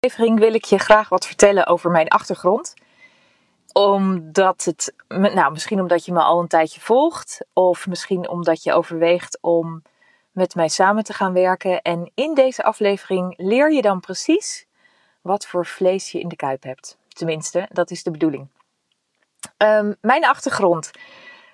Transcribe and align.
aflevering 0.00 0.38
wil 0.38 0.54
ik 0.54 0.64
je 0.64 0.78
graag 0.78 1.08
wat 1.08 1.26
vertellen 1.26 1.66
over 1.66 1.90
mijn 1.90 2.08
achtergrond. 2.08 2.74
Omdat 3.72 4.64
het, 4.64 4.94
nou 5.08 5.52
misschien 5.52 5.80
omdat 5.80 6.04
je 6.04 6.12
me 6.12 6.20
al 6.20 6.40
een 6.40 6.48
tijdje 6.48 6.80
volgt, 6.80 7.44
of 7.52 7.86
misschien 7.86 8.28
omdat 8.28 8.62
je 8.62 8.72
overweegt 8.72 9.38
om 9.40 9.82
met 10.30 10.54
mij 10.54 10.68
samen 10.68 11.04
te 11.04 11.12
gaan 11.12 11.32
werken. 11.32 11.82
En 11.82 12.10
in 12.14 12.34
deze 12.34 12.62
aflevering 12.62 13.34
leer 13.36 13.72
je 13.72 13.82
dan 13.82 14.00
precies 14.00 14.66
wat 15.20 15.46
voor 15.46 15.66
vlees 15.66 16.10
je 16.12 16.20
in 16.20 16.28
de 16.28 16.36
kuip 16.36 16.62
hebt. 16.62 16.98
Tenminste, 17.08 17.68
dat 17.72 17.90
is 17.90 18.02
de 18.02 18.10
bedoeling. 18.10 18.48
Um, 19.56 19.96
mijn 20.00 20.26
achtergrond. 20.26 20.90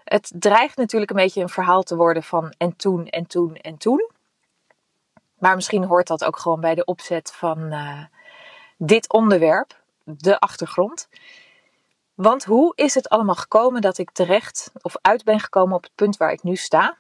Het 0.05 0.33
dreigt 0.35 0.77
natuurlijk 0.77 1.11
een 1.11 1.17
beetje 1.17 1.43
een 1.43 1.49
verhaal 1.49 1.83
te 1.83 1.97
worden 1.97 2.23
van 2.23 2.55
en 2.59 2.77
toen 2.77 3.07
en 3.07 3.27
toen 3.27 3.57
en 3.57 3.77
toen. 3.77 4.11
Maar 5.39 5.55
misschien 5.55 5.85
hoort 5.85 6.07
dat 6.07 6.25
ook 6.25 6.39
gewoon 6.39 6.61
bij 6.61 6.75
de 6.75 6.85
opzet 6.85 7.33
van 7.33 7.59
uh, 7.59 8.05
dit 8.77 9.13
onderwerp, 9.13 9.83
de 10.05 10.39
achtergrond. 10.39 11.09
Want 12.15 12.45
hoe 12.45 12.73
is 12.75 12.95
het 12.95 13.09
allemaal 13.09 13.35
gekomen 13.35 13.81
dat 13.81 13.99
ik 13.99 14.11
terecht 14.11 14.71
of 14.81 14.97
uit 15.01 15.25
ben 15.25 15.41
gekomen 15.41 15.77
op 15.77 15.83
het 15.83 15.95
punt 15.95 16.17
waar 16.17 16.33
ik 16.33 16.43
nu 16.43 16.57
sta? 16.57 16.97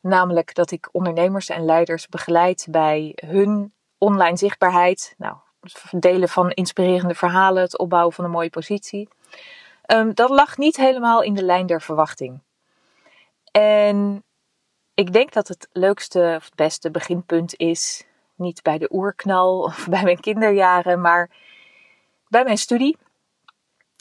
Namelijk 0.00 0.54
dat 0.54 0.70
ik 0.70 0.88
ondernemers 0.92 1.48
en 1.48 1.64
leiders 1.64 2.08
begeleid 2.08 2.66
bij 2.70 3.12
hun 3.26 3.72
online 3.98 4.36
zichtbaarheid. 4.36 5.14
Nou, 5.18 5.36
het 5.60 6.02
delen 6.02 6.28
van 6.28 6.50
inspirerende 6.50 7.14
verhalen, 7.14 7.62
het 7.62 7.78
opbouwen 7.78 8.12
van 8.12 8.24
een 8.24 8.30
mooie 8.30 8.50
positie. 8.50 9.08
Um, 9.86 10.14
dat 10.14 10.30
lag 10.30 10.56
niet 10.56 10.76
helemaal 10.76 11.22
in 11.22 11.34
de 11.34 11.44
lijn 11.44 11.66
der 11.66 11.82
verwachting. 11.82 12.40
En 13.50 14.24
ik 14.94 15.12
denk 15.12 15.32
dat 15.32 15.48
het 15.48 15.68
leukste 15.72 16.34
of 16.36 16.44
het 16.44 16.54
beste 16.54 16.90
beginpunt 16.90 17.56
is 17.56 18.04
niet 18.34 18.62
bij 18.62 18.78
de 18.78 18.88
oerknal 18.92 19.62
of 19.62 19.86
bij 19.90 20.02
mijn 20.02 20.20
kinderjaren, 20.20 21.00
maar 21.00 21.30
bij 22.28 22.44
mijn 22.44 22.58
studie. 22.58 22.96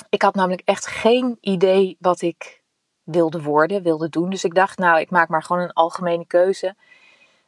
Ik 0.10 0.22
had 0.22 0.36
namelijk 0.36 0.62
echt 0.66 0.88
geen 0.88 1.38
idee 1.42 1.98
wat 2.00 2.22
ik 2.22 2.62
wilde 3.04 3.42
worden, 3.42 3.84
wilde 3.84 4.10
doen. 4.10 4.30
Dus 4.30 4.44
ik 4.44 4.56
dacht, 4.56 4.78
nou, 4.78 5.00
ik 5.00 5.10
maak 5.10 5.30
maar 5.30 5.44
gewoon 5.44 5.62
een 5.62 5.74
algemene 5.74 6.26
keuze. 6.26 6.76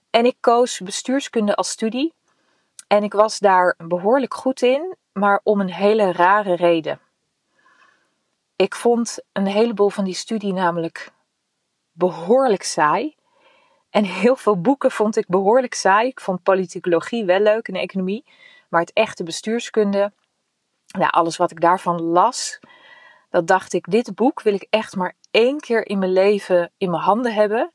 En 0.10 0.26
ik 0.26 0.38
koos 0.40 0.80
bestuurskunde 0.80 1.56
als 1.56 1.70
studie. 1.70 2.14
En 2.88 3.04
ik 3.04 3.14
was 3.14 3.40
daar 3.40 3.76
behoorlijk 3.78 4.34
goed 4.34 4.62
in, 4.62 4.96
maar 5.14 5.40
om 5.44 5.60
een 5.60 5.72
hele 5.72 6.12
rare 6.12 6.56
reden. 6.56 7.00
Ik 8.56 8.76
vond 8.76 9.20
een 9.32 9.48
heleboel 9.48 9.90
van 9.90 10.04
die 10.04 10.14
studie 10.14 10.54
namelijk 10.54 11.12
behoorlijk 11.92 12.64
saai. 12.64 13.15
En 13.96 14.04
heel 14.04 14.36
veel 14.36 14.62
boeken 14.62 14.92
vond 14.92 15.18
ik 15.18 15.28
behoorlijk 15.28 15.74
saai. 15.74 16.08
Ik 16.08 16.20
vond 16.20 16.44
politicologie 16.44 17.26
wel 17.26 17.40
leuk 17.40 17.68
en 17.68 17.76
economie. 17.76 18.26
Maar 18.70 18.82
het 18.82 18.94
echte 18.94 19.24
bestuurskunde, 19.24 20.14
nou, 20.88 21.12
alles 21.12 21.38
wat 21.38 21.52
ik 21.52 21.62
daarvan 21.62 22.02
las, 22.02 22.60
dat 23.30 23.48
dacht 23.48 23.74
ik, 23.74 23.92
dit 23.92 24.16
boek 24.16 24.42
wil 24.42 24.54
ik 24.54 24.68
echt 24.70 24.96
maar 24.96 25.16
één 25.32 25.60
keer 25.60 25.88
in 25.88 26.00
mijn 26.00 26.12
leven 26.12 26.72
in 26.78 26.90
mijn 26.90 27.02
handen 27.02 27.34
hebben. 27.34 27.72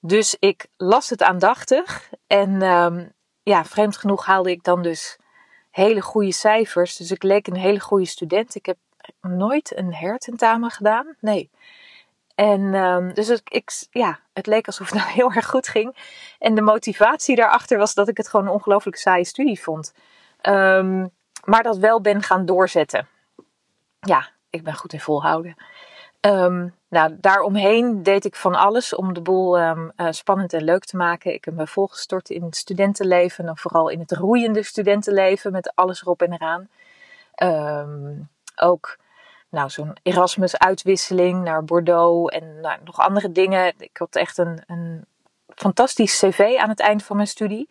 Dus 0.00 0.36
ik 0.38 0.66
las 0.76 1.10
het 1.10 1.22
aandachtig. 1.22 2.10
En 2.26 2.62
um, 2.62 3.12
ja, 3.42 3.64
vreemd 3.64 3.96
genoeg 3.96 4.26
haalde 4.26 4.50
ik 4.50 4.62
dan 4.62 4.82
dus 4.82 5.18
hele 5.70 6.00
goede 6.00 6.32
cijfers. 6.32 6.96
Dus 6.96 7.10
ik 7.10 7.22
leek 7.22 7.46
een 7.46 7.56
hele 7.56 7.80
goede 7.80 8.06
student. 8.06 8.54
Ik 8.54 8.66
heb 8.66 8.78
nooit 9.20 9.76
een 9.76 9.94
hertentamen 9.94 10.70
gedaan. 10.70 11.16
Nee. 11.20 11.50
En 12.34 12.74
um, 12.74 13.14
dus 13.14 13.28
het, 13.28 13.42
ik, 13.44 13.86
ja, 13.90 14.18
het 14.32 14.46
leek 14.46 14.66
alsof 14.66 14.90
het 14.90 14.98
nou 15.00 15.10
heel 15.10 15.32
erg 15.32 15.46
goed 15.46 15.68
ging. 15.68 15.96
En 16.38 16.54
de 16.54 16.60
motivatie 16.60 17.36
daarachter 17.36 17.78
was 17.78 17.94
dat 17.94 18.08
ik 18.08 18.16
het 18.16 18.28
gewoon 18.28 18.46
een 18.46 18.52
ongelooflijk 18.52 18.96
saaie 18.96 19.24
studie 19.24 19.60
vond. 19.60 19.92
Um, 20.42 21.10
maar 21.44 21.62
dat 21.62 21.76
wel 21.76 22.00
ben 22.00 22.22
gaan 22.22 22.46
doorzetten. 22.46 23.08
Ja, 24.00 24.28
ik 24.50 24.62
ben 24.62 24.74
goed 24.74 24.92
in 24.92 25.00
volhouden. 25.00 25.56
Um, 26.20 26.74
nou, 26.88 27.16
daaromheen 27.20 28.02
deed 28.02 28.24
ik 28.24 28.36
van 28.36 28.54
alles 28.54 28.94
om 28.94 29.14
de 29.14 29.20
boel 29.20 29.58
uh, 29.58 29.88
spannend 30.10 30.52
en 30.52 30.64
leuk 30.64 30.84
te 30.84 30.96
maken. 30.96 31.34
Ik 31.34 31.44
heb 31.44 31.54
me 31.54 31.66
volgestort 31.66 32.30
in 32.30 32.42
het 32.42 32.56
studentenleven 32.56 33.48
en 33.48 33.56
vooral 33.56 33.88
in 33.88 34.00
het 34.00 34.12
roeiende 34.12 34.62
studentenleven 34.62 35.52
met 35.52 35.72
alles 35.74 36.02
erop 36.02 36.22
en 36.22 36.32
eraan. 36.32 36.68
Ook 38.56 38.98
nou, 39.54 39.70
zo'n 39.70 39.96
Erasmus-uitwisseling 40.02 41.42
naar 41.42 41.64
Bordeaux 41.64 42.34
en 42.34 42.60
nou, 42.60 42.78
nog 42.84 42.98
andere 42.98 43.32
dingen. 43.32 43.74
Ik 43.78 43.96
had 43.96 44.16
echt 44.16 44.38
een, 44.38 44.62
een 44.66 45.04
fantastisch 45.48 46.18
cv 46.18 46.56
aan 46.58 46.68
het 46.68 46.80
eind 46.80 47.02
van 47.02 47.16
mijn 47.16 47.28
studie. 47.28 47.68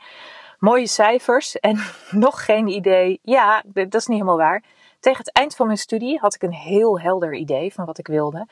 Mooie 0.59 0.88
cijfers 0.88 1.59
en 1.59 1.79
nog 2.25 2.45
geen 2.45 2.67
idee. 2.67 3.19
Ja, 3.21 3.63
dat 3.66 3.94
is 3.94 4.07
niet 4.07 4.17
helemaal 4.17 4.38
waar. 4.38 4.63
Tegen 4.99 5.19
het 5.19 5.31
eind 5.31 5.55
van 5.55 5.66
mijn 5.66 5.77
studie 5.77 6.19
had 6.19 6.35
ik 6.35 6.41
een 6.41 6.53
heel 6.53 6.99
helder 6.99 7.33
idee 7.33 7.73
van 7.73 7.85
wat 7.85 7.97
ik 7.97 8.07
wilde. 8.07 8.47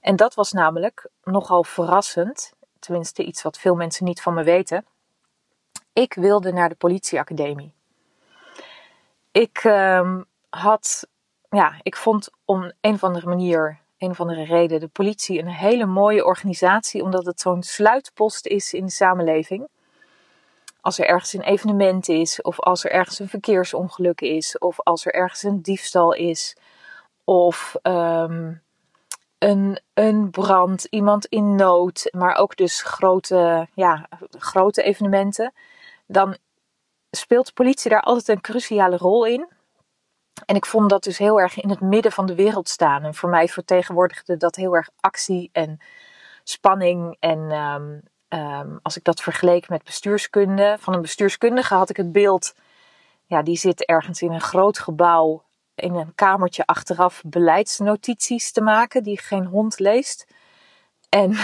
En 0.00 0.16
dat 0.16 0.34
was 0.34 0.52
namelijk 0.52 1.08
nogal 1.24 1.64
verrassend, 1.64 2.52
tenminste 2.78 3.24
iets 3.24 3.42
wat 3.42 3.58
veel 3.58 3.74
mensen 3.74 4.04
niet 4.04 4.22
van 4.22 4.34
me 4.34 4.42
weten. 4.42 4.86
Ik 5.92 6.14
wilde 6.14 6.52
naar 6.52 6.68
de 6.68 6.74
politieacademie. 6.74 7.72
Ik 9.32 9.64
um, 9.64 10.24
had 10.48 11.08
ja, 11.50 11.74
ik 11.82 11.96
vond 11.96 12.30
om 12.44 12.72
een 12.80 12.94
of 12.94 13.04
andere 13.04 13.26
manier, 13.26 13.78
een 13.98 14.10
of 14.10 14.20
andere 14.20 14.44
reden, 14.44 14.80
de 14.80 14.88
politie 14.88 15.38
een 15.38 15.48
hele 15.48 15.86
mooie 15.86 16.24
organisatie, 16.24 17.02
omdat 17.02 17.24
het 17.24 17.40
zo'n 17.40 17.62
sluitpost 17.62 18.46
is 18.46 18.72
in 18.72 18.84
de 18.84 18.90
samenleving. 18.90 19.68
Als 20.80 20.98
er 20.98 21.06
ergens 21.06 21.32
een 21.32 21.42
evenement 21.42 22.08
is, 22.08 22.42
of 22.42 22.60
als 22.60 22.84
er 22.84 22.90
ergens 22.90 23.18
een 23.18 23.28
verkeersongeluk 23.28 24.20
is, 24.20 24.58
of 24.58 24.80
als 24.80 25.06
er 25.06 25.14
ergens 25.14 25.42
een 25.42 25.62
diefstal 25.62 26.12
is, 26.12 26.56
of 27.24 27.76
um, 27.82 28.62
een, 29.38 29.80
een 29.94 30.30
brand, 30.30 30.84
iemand 30.84 31.26
in 31.26 31.54
nood, 31.54 32.08
maar 32.10 32.34
ook 32.34 32.56
dus 32.56 32.82
grote, 32.82 33.68
ja, 33.74 34.08
grote 34.38 34.82
evenementen, 34.82 35.52
dan 36.06 36.36
speelt 37.10 37.46
de 37.46 37.52
politie 37.52 37.90
daar 37.90 38.02
altijd 38.02 38.28
een 38.28 38.40
cruciale 38.40 38.96
rol 38.96 39.24
in. 39.24 39.48
En 40.44 40.56
ik 40.56 40.66
vond 40.66 40.90
dat 40.90 41.02
dus 41.02 41.18
heel 41.18 41.40
erg 41.40 41.60
in 41.60 41.70
het 41.70 41.80
midden 41.80 42.12
van 42.12 42.26
de 42.26 42.34
wereld 42.34 42.68
staan. 42.68 43.04
En 43.04 43.14
voor 43.14 43.30
mij 43.30 43.48
vertegenwoordigde 43.48 44.36
dat 44.36 44.56
heel 44.56 44.74
erg 44.74 44.88
actie 45.00 45.50
en 45.52 45.80
spanning. 46.44 47.16
En 47.20 47.38
um, 47.38 48.02
um, 48.28 48.78
als 48.82 48.96
ik 48.96 49.04
dat 49.04 49.20
vergeleek 49.20 49.68
met 49.68 49.84
bestuurskunde, 49.84 50.76
van 50.80 50.94
een 50.94 51.02
bestuurskundige 51.02 51.74
had 51.74 51.90
ik 51.90 51.96
het 51.96 52.12
beeld, 52.12 52.54
ja, 53.26 53.42
die 53.42 53.56
zit 53.56 53.84
ergens 53.84 54.22
in 54.22 54.32
een 54.32 54.40
groot 54.40 54.78
gebouw, 54.78 55.44
in 55.74 55.94
een 55.94 56.14
kamertje 56.14 56.66
achteraf 56.66 57.22
beleidsnotities 57.26 58.52
te 58.52 58.60
maken, 58.60 59.02
die 59.02 59.20
geen 59.20 59.46
hond 59.46 59.78
leest. 59.78 60.26
En, 61.08 61.36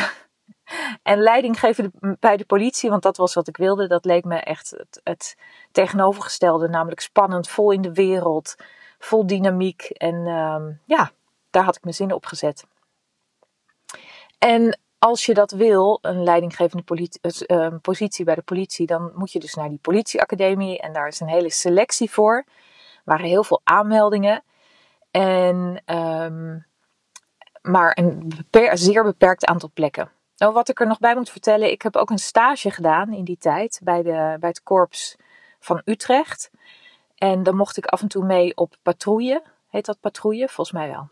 en 1.03 1.19
leiding 1.19 1.59
geven 1.59 1.93
bij 2.21 2.37
de 2.37 2.45
politie, 2.45 2.91
want 2.91 3.03
dat 3.03 3.17
was 3.17 3.34
wat 3.34 3.49
ik 3.49 3.57
wilde, 3.57 3.87
dat 3.87 4.05
leek 4.05 4.25
me 4.25 4.37
echt 4.37 4.71
het, 4.71 5.01
het 5.05 5.37
tegenovergestelde, 5.73 6.69
namelijk 6.69 7.01
spannend, 7.01 7.49
vol 7.49 7.71
in 7.71 7.83
de 7.83 7.93
wereld 7.93 8.55
vol 8.99 9.27
dynamiek. 9.27 9.83
En 9.83 10.15
um, 10.15 10.81
ja, 10.84 11.11
daar 11.51 11.65
had 11.65 11.77
ik 11.77 11.83
mijn 11.83 11.95
zin 11.95 12.12
op 12.12 12.27
gezet. 12.27 12.65
En 14.39 14.79
als 14.99 15.27
je 15.27 15.34
dat 15.34 15.51
wil, 15.51 15.99
een 16.03 16.23
leidinggevende 16.23 17.09
uh, 17.47 17.75
positie 17.83 18.25
bij 18.25 18.34
de 18.34 18.43
politie, 18.43 18.87
dan 18.87 19.12
moet 19.15 19.33
je 19.33 19.39
dus 19.39 19.55
naar 19.55 19.69
die 19.69 19.79
politieacademie. 19.79 20.81
En 20.81 20.93
daar 20.93 21.09
is 21.09 21.21
een 21.21 21.29
hele 21.29 21.51
selectie 21.51 22.11
voor. 22.11 22.37
Er 22.37 23.03
waren 23.05 23.27
heel 23.27 23.45
veel 23.45 23.61
aanmeldingen. 23.65 24.43
En, 25.11 25.83
um, 25.87 26.67
maar 27.63 27.99
een 27.99 28.33
zeer 28.73 29.05
beperkt 29.05 29.45
aantal 29.45 29.71
plekken. 29.75 30.11
Nou, 30.37 30.53
wat 30.53 30.69
ik 30.69 30.81
er 30.81 30.87
nog 30.87 30.99
bij 30.99 31.15
moet 31.15 31.31
vertellen, 31.31 31.71
ik 31.71 31.83
heb 31.83 31.97
ook 31.97 32.11
een 32.11 32.19
stage 32.19 32.71
gedaan 32.71 33.13
in 33.13 33.25
die 33.25 33.39
tijd 33.39 33.81
bij, 33.83 34.03
de, 34.03 34.37
bij 34.41 34.49
het 34.49 34.63
korps 34.63 35.17
van 35.59 35.83
Utrecht. 35.84 36.51
En 37.16 37.43
dan 37.43 37.56
mocht 37.56 37.77
ik 37.77 37.87
af 37.87 38.00
en 38.00 38.09
toe 38.09 38.25
mee 38.25 38.56
op 38.56 38.74
patrouille. 38.83 39.42
Heet 39.68 39.86
dat 39.86 40.01
patrouille? 40.01 40.48
Volgens 40.48 40.77
mij 40.77 40.89
wel. 40.89 41.09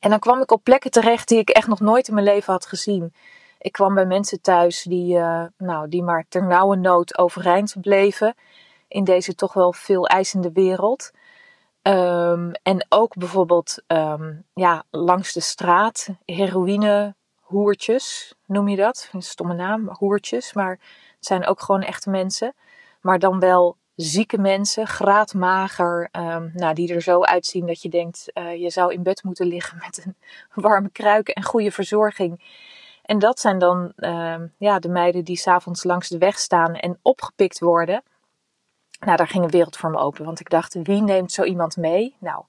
En 0.00 0.10
dan 0.10 0.18
kwam 0.18 0.40
ik 0.40 0.50
op 0.50 0.64
plekken 0.64 0.90
terecht 0.90 1.28
die 1.28 1.38
ik 1.38 1.50
echt 1.50 1.68
nog 1.68 1.80
nooit 1.80 2.08
in 2.08 2.14
mijn 2.14 2.26
leven 2.26 2.52
had 2.52 2.66
gezien. 2.66 3.14
Ik 3.58 3.72
kwam 3.72 3.94
bij 3.94 4.06
mensen 4.06 4.40
thuis 4.40 4.82
die, 4.82 5.16
uh, 5.16 5.44
nou, 5.56 5.88
die 5.88 6.02
maar 6.02 6.24
ter 6.28 6.46
nauwe 6.46 6.76
nood 6.76 7.18
overeind 7.18 7.76
bleven. 7.80 8.34
In 8.88 9.04
deze 9.04 9.34
toch 9.34 9.52
wel 9.52 9.72
veel 9.72 10.06
eisende 10.06 10.52
wereld. 10.52 11.10
Um, 11.82 12.52
en 12.62 12.86
ook 12.88 13.16
bijvoorbeeld 13.16 13.82
um, 13.86 14.44
ja, 14.54 14.84
langs 14.90 15.32
de 15.32 15.40
straat, 15.40 16.08
heroïne, 16.24 17.14
hoertjes, 17.40 18.34
noem 18.46 18.68
je 18.68 18.76
dat? 18.76 19.08
Een 19.12 19.22
stomme 19.22 19.54
naam, 19.54 19.88
hoertjes. 19.88 20.52
Maar 20.52 20.70
het 21.16 21.26
zijn 21.26 21.46
ook 21.46 21.60
gewoon 21.60 21.82
echte 21.82 22.10
mensen. 22.10 22.54
Maar 23.00 23.18
dan 23.18 23.40
wel 23.40 23.76
zieke 24.00 24.38
mensen, 24.38 24.86
graadmager, 24.86 26.08
um, 26.12 26.50
nou, 26.54 26.74
die 26.74 26.94
er 26.94 27.02
zo 27.02 27.22
uitzien 27.22 27.66
dat 27.66 27.82
je 27.82 27.88
denkt, 27.88 28.30
uh, 28.34 28.60
je 28.60 28.70
zou 28.70 28.92
in 28.92 29.02
bed 29.02 29.22
moeten 29.22 29.46
liggen 29.46 29.78
met 29.84 30.04
een 30.04 30.16
warme 30.62 30.90
kruik 30.90 31.28
en 31.28 31.42
goede 31.42 31.70
verzorging. 31.70 32.42
En 33.02 33.18
dat 33.18 33.40
zijn 33.40 33.58
dan 33.58 33.92
uh, 33.96 34.34
ja, 34.58 34.78
de 34.78 34.88
meiden 34.88 35.24
die 35.24 35.36
s'avonds 35.36 35.84
langs 35.84 36.08
de 36.08 36.18
weg 36.18 36.38
staan 36.38 36.74
en 36.74 36.98
opgepikt 37.02 37.58
worden. 37.58 38.02
Nou, 39.00 39.16
daar 39.16 39.28
ging 39.28 39.44
een 39.44 39.50
wereld 39.50 39.76
voor 39.76 39.90
me 39.90 39.98
open. 39.98 40.24
Want 40.24 40.40
ik 40.40 40.50
dacht, 40.50 40.74
wie 40.82 41.02
neemt 41.02 41.32
zo 41.32 41.42
iemand 41.42 41.76
mee? 41.76 42.16
Nou, 42.18 42.44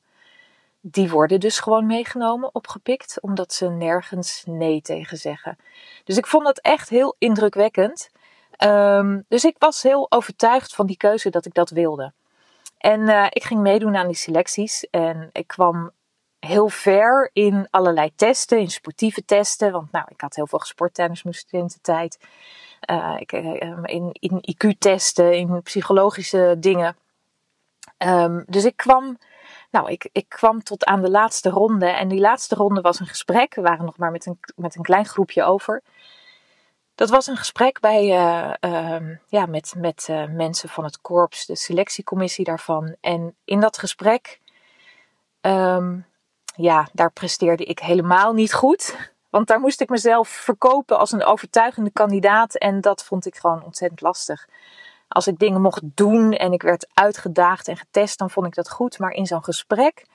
die 0.81 1.09
worden 1.09 1.39
dus 1.39 1.59
gewoon 1.59 1.85
meegenomen, 1.85 2.55
opgepikt, 2.55 3.21
omdat 3.21 3.53
ze 3.53 3.69
nergens 3.69 4.43
nee 4.45 4.81
tegen 4.81 5.17
zeggen. 5.17 5.57
Dus 6.03 6.17
ik 6.17 6.27
vond 6.27 6.45
dat 6.45 6.59
echt 6.59 6.89
heel 6.89 7.15
indrukwekkend. 7.17 8.10
Um, 8.63 9.25
dus 9.27 9.43
ik 9.43 9.55
was 9.59 9.83
heel 9.83 10.11
overtuigd 10.11 10.75
van 10.75 10.85
die 10.85 10.97
keuze 10.97 11.29
dat 11.29 11.45
ik 11.45 11.53
dat 11.53 11.69
wilde. 11.69 12.13
En 12.77 12.99
uh, 12.99 13.25
ik 13.29 13.43
ging 13.43 13.61
meedoen 13.61 13.95
aan 13.95 14.07
die 14.07 14.15
selecties 14.15 14.89
en 14.89 15.29
ik 15.31 15.47
kwam 15.47 15.91
heel 16.39 16.69
ver 16.69 17.29
in 17.33 17.67
allerlei 17.69 18.11
testen, 18.15 18.59
in 18.59 18.69
sportieve 18.69 19.25
testen. 19.25 19.71
Want 19.71 19.91
nou, 19.91 20.05
ik 20.09 20.21
had 20.21 20.35
heel 20.35 20.47
veel 20.47 20.59
gesport 20.59 20.93
tijdens 20.93 21.23
mijn 21.23 21.35
studententijd. 21.35 22.19
Uh, 22.89 23.15
ik, 23.17 23.31
uh, 23.31 23.61
in, 23.83 24.09
in 24.11 24.41
IQ-testen, 24.41 25.37
in 25.37 25.61
psychologische 25.61 26.55
dingen. 26.59 26.95
Um, 27.97 28.43
dus 28.47 28.65
ik 28.65 28.77
kwam, 28.77 29.17
nou, 29.71 29.91
ik, 29.91 30.09
ik 30.11 30.29
kwam 30.29 30.63
tot 30.63 30.85
aan 30.85 31.01
de 31.01 31.09
laatste 31.09 31.49
ronde. 31.49 31.85
En 31.85 32.07
die 32.07 32.19
laatste 32.19 32.55
ronde 32.55 32.81
was 32.81 32.99
een 32.99 33.07
gesprek. 33.07 33.55
We 33.55 33.61
waren 33.61 33.85
nog 33.85 33.97
maar 33.97 34.11
met 34.11 34.25
een, 34.25 34.39
met 34.55 34.75
een 34.75 34.83
klein 34.83 35.05
groepje 35.05 35.43
over. 35.43 35.81
Dat 36.95 37.09
was 37.09 37.27
een 37.27 37.37
gesprek 37.37 37.79
bij, 37.79 38.03
uh, 38.03 38.53
uh, 38.71 39.17
ja, 39.27 39.45
met, 39.45 39.73
met 39.77 40.07
uh, 40.09 40.25
mensen 40.25 40.69
van 40.69 40.83
het 40.83 41.01
korps, 41.01 41.45
de 41.45 41.55
selectiecommissie 41.55 42.45
daarvan. 42.45 42.95
En 43.01 43.35
in 43.45 43.59
dat 43.59 43.77
gesprek, 43.77 44.39
um, 45.41 46.05
ja, 46.55 46.87
daar 46.93 47.11
presteerde 47.11 47.63
ik 47.63 47.79
helemaal 47.79 48.33
niet 48.33 48.53
goed. 48.53 49.11
Want 49.29 49.47
daar 49.47 49.59
moest 49.59 49.81
ik 49.81 49.89
mezelf 49.89 50.29
verkopen 50.29 50.99
als 50.99 51.11
een 51.11 51.23
overtuigende 51.23 51.91
kandidaat. 51.91 52.55
En 52.55 52.81
dat 52.81 53.03
vond 53.03 53.25
ik 53.25 53.35
gewoon 53.35 53.63
ontzettend 53.63 54.01
lastig. 54.01 54.47
Als 55.07 55.27
ik 55.27 55.39
dingen 55.39 55.61
mocht 55.61 55.81
doen 55.83 56.33
en 56.33 56.53
ik 56.53 56.61
werd 56.61 56.87
uitgedaagd 56.93 57.67
en 57.67 57.77
getest, 57.77 58.19
dan 58.19 58.29
vond 58.29 58.47
ik 58.47 58.55
dat 58.55 58.69
goed. 58.69 58.99
Maar 58.99 59.11
in 59.11 59.25
zo'n 59.25 59.43
gesprek 59.43 60.05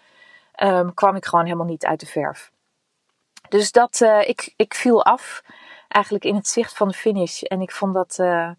um, 0.62 0.94
kwam 0.94 1.16
ik 1.16 1.26
gewoon 1.26 1.44
helemaal 1.44 1.66
niet 1.66 1.84
uit 1.84 2.00
de 2.00 2.06
verf. 2.06 2.50
Dus 3.48 3.72
dat, 3.72 4.00
uh, 4.00 4.28
ik, 4.28 4.52
ik 4.56 4.74
viel 4.74 5.04
af 5.04 5.42
eigenlijk 5.96 6.24
in 6.24 6.34
het 6.34 6.48
zicht 6.48 6.76
van 6.76 6.88
de 6.88 6.94
finish. 6.94 7.42
En 7.42 7.60
ik 7.60 7.72
vond 7.72 7.94
dat, 7.94 8.16
uh, 8.20 8.50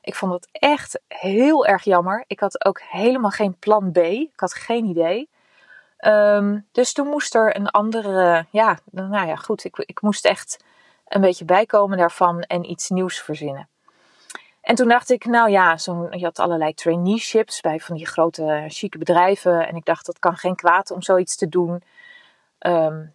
ik 0.00 0.14
vond 0.14 0.32
dat 0.32 0.48
echt 0.52 1.00
heel 1.08 1.66
erg 1.66 1.84
jammer. 1.84 2.24
Ik 2.26 2.40
had 2.40 2.64
ook 2.64 2.80
helemaal 2.80 3.30
geen 3.30 3.58
plan 3.58 3.92
B. 3.92 3.96
Ik 3.96 4.40
had 4.40 4.54
geen 4.54 4.84
idee. 4.84 5.28
Um, 6.06 6.66
dus 6.72 6.92
toen 6.92 7.06
moest 7.06 7.34
er 7.34 7.56
een 7.56 7.68
andere, 7.68 8.46
ja, 8.50 8.78
nou 8.90 9.26
ja, 9.26 9.36
goed. 9.36 9.64
Ik, 9.64 9.76
ik 9.76 10.00
moest 10.00 10.24
echt 10.24 10.64
een 11.06 11.20
beetje 11.20 11.44
bijkomen 11.44 11.98
daarvan 11.98 12.40
en 12.40 12.70
iets 12.70 12.88
nieuws 12.88 13.20
verzinnen. 13.20 13.68
En 14.60 14.74
toen 14.74 14.88
dacht 14.88 15.10
ik, 15.10 15.24
nou 15.24 15.50
ja, 15.50 15.76
zo, 15.76 16.08
je 16.10 16.24
had 16.24 16.38
allerlei 16.38 16.74
traineeships 16.74 17.60
bij 17.60 17.80
van 17.80 17.96
die 17.96 18.06
grote 18.06 18.64
chique 18.68 18.98
bedrijven. 18.98 19.68
En 19.68 19.76
ik 19.76 19.84
dacht, 19.84 20.06
dat 20.06 20.18
kan 20.18 20.36
geen 20.36 20.56
kwaad 20.56 20.90
om 20.90 21.02
zoiets 21.02 21.36
te 21.36 21.48
doen. 21.48 21.82
Um, 22.60 23.14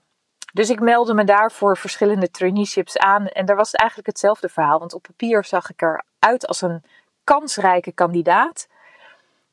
dus 0.53 0.69
ik 0.69 0.79
meldde 0.79 1.13
me 1.13 1.23
daar 1.23 1.51
voor 1.51 1.77
verschillende 1.77 2.31
traineeships 2.31 2.97
aan. 2.97 3.27
En 3.27 3.45
daar 3.45 3.55
was 3.55 3.71
het 3.71 3.79
eigenlijk 3.79 4.09
hetzelfde 4.09 4.49
verhaal. 4.49 4.79
Want 4.79 4.93
op 4.93 5.01
papier 5.01 5.45
zag 5.45 5.69
ik 5.69 5.81
eruit 5.81 6.47
als 6.47 6.61
een 6.61 6.83
kansrijke 7.23 7.91
kandidaat. 7.91 8.67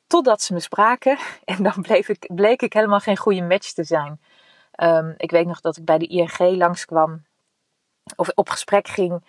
Totdat 0.06 0.42
ze 0.42 0.52
me 0.52 0.60
spraken. 0.60 1.18
En 1.44 1.62
dan 1.62 1.84
ik, 1.84 2.30
bleek 2.34 2.62
ik 2.62 2.72
helemaal 2.72 3.00
geen 3.00 3.16
goede 3.16 3.42
match 3.42 3.72
te 3.72 3.84
zijn. 3.84 4.20
Um, 4.82 5.14
ik 5.16 5.30
weet 5.30 5.46
nog 5.46 5.60
dat 5.60 5.76
ik 5.76 5.84
bij 5.84 5.98
de 5.98 6.06
ING 6.06 6.38
langskwam. 6.38 7.24
Of 8.16 8.28
op 8.34 8.48
gesprek 8.48 8.88
ging. 8.88 9.24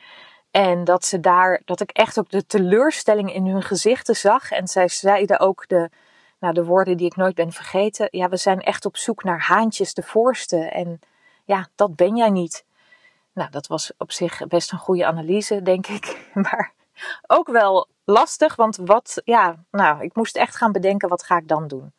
En 0.51 0.83
dat 0.83 1.05
ze 1.05 1.19
daar, 1.19 1.61
dat 1.65 1.81
ik 1.81 1.91
echt 1.91 2.19
ook 2.19 2.29
de 2.29 2.45
teleurstelling 2.45 3.33
in 3.33 3.45
hun 3.45 3.61
gezichten 3.63 4.15
zag. 4.15 4.51
En 4.51 4.67
zij 4.67 4.87
zeiden 4.87 5.39
ook 5.39 5.67
de, 5.67 5.89
nou, 6.39 6.53
de 6.53 6.63
woorden 6.63 6.97
die 6.97 7.05
ik 7.05 7.15
nooit 7.15 7.35
ben 7.35 7.51
vergeten. 7.51 8.07
Ja, 8.09 8.29
we 8.29 8.37
zijn 8.37 8.59
echt 8.61 8.85
op 8.85 8.97
zoek 8.97 9.23
naar 9.23 9.41
haantjes 9.41 9.93
de 9.93 10.03
voorste. 10.03 10.57
En 10.57 10.99
ja, 11.45 11.67
dat 11.75 11.95
ben 11.95 12.15
jij 12.15 12.29
niet. 12.29 12.65
Nou, 13.33 13.49
dat 13.49 13.67
was 13.67 13.91
op 13.97 14.11
zich 14.11 14.47
best 14.47 14.71
een 14.71 14.77
goede 14.77 15.05
analyse, 15.05 15.61
denk 15.61 15.87
ik. 15.87 16.29
Maar 16.33 16.73
ook 17.27 17.47
wel 17.47 17.87
lastig, 18.05 18.55
want 18.55 18.75
wat, 18.75 19.21
ja, 19.23 19.55
nou, 19.71 20.03
ik 20.03 20.15
moest 20.15 20.37
echt 20.37 20.55
gaan 20.55 20.71
bedenken, 20.71 21.09
wat 21.09 21.23
ga 21.23 21.37
ik 21.37 21.47
dan 21.47 21.67
doen? 21.67 21.93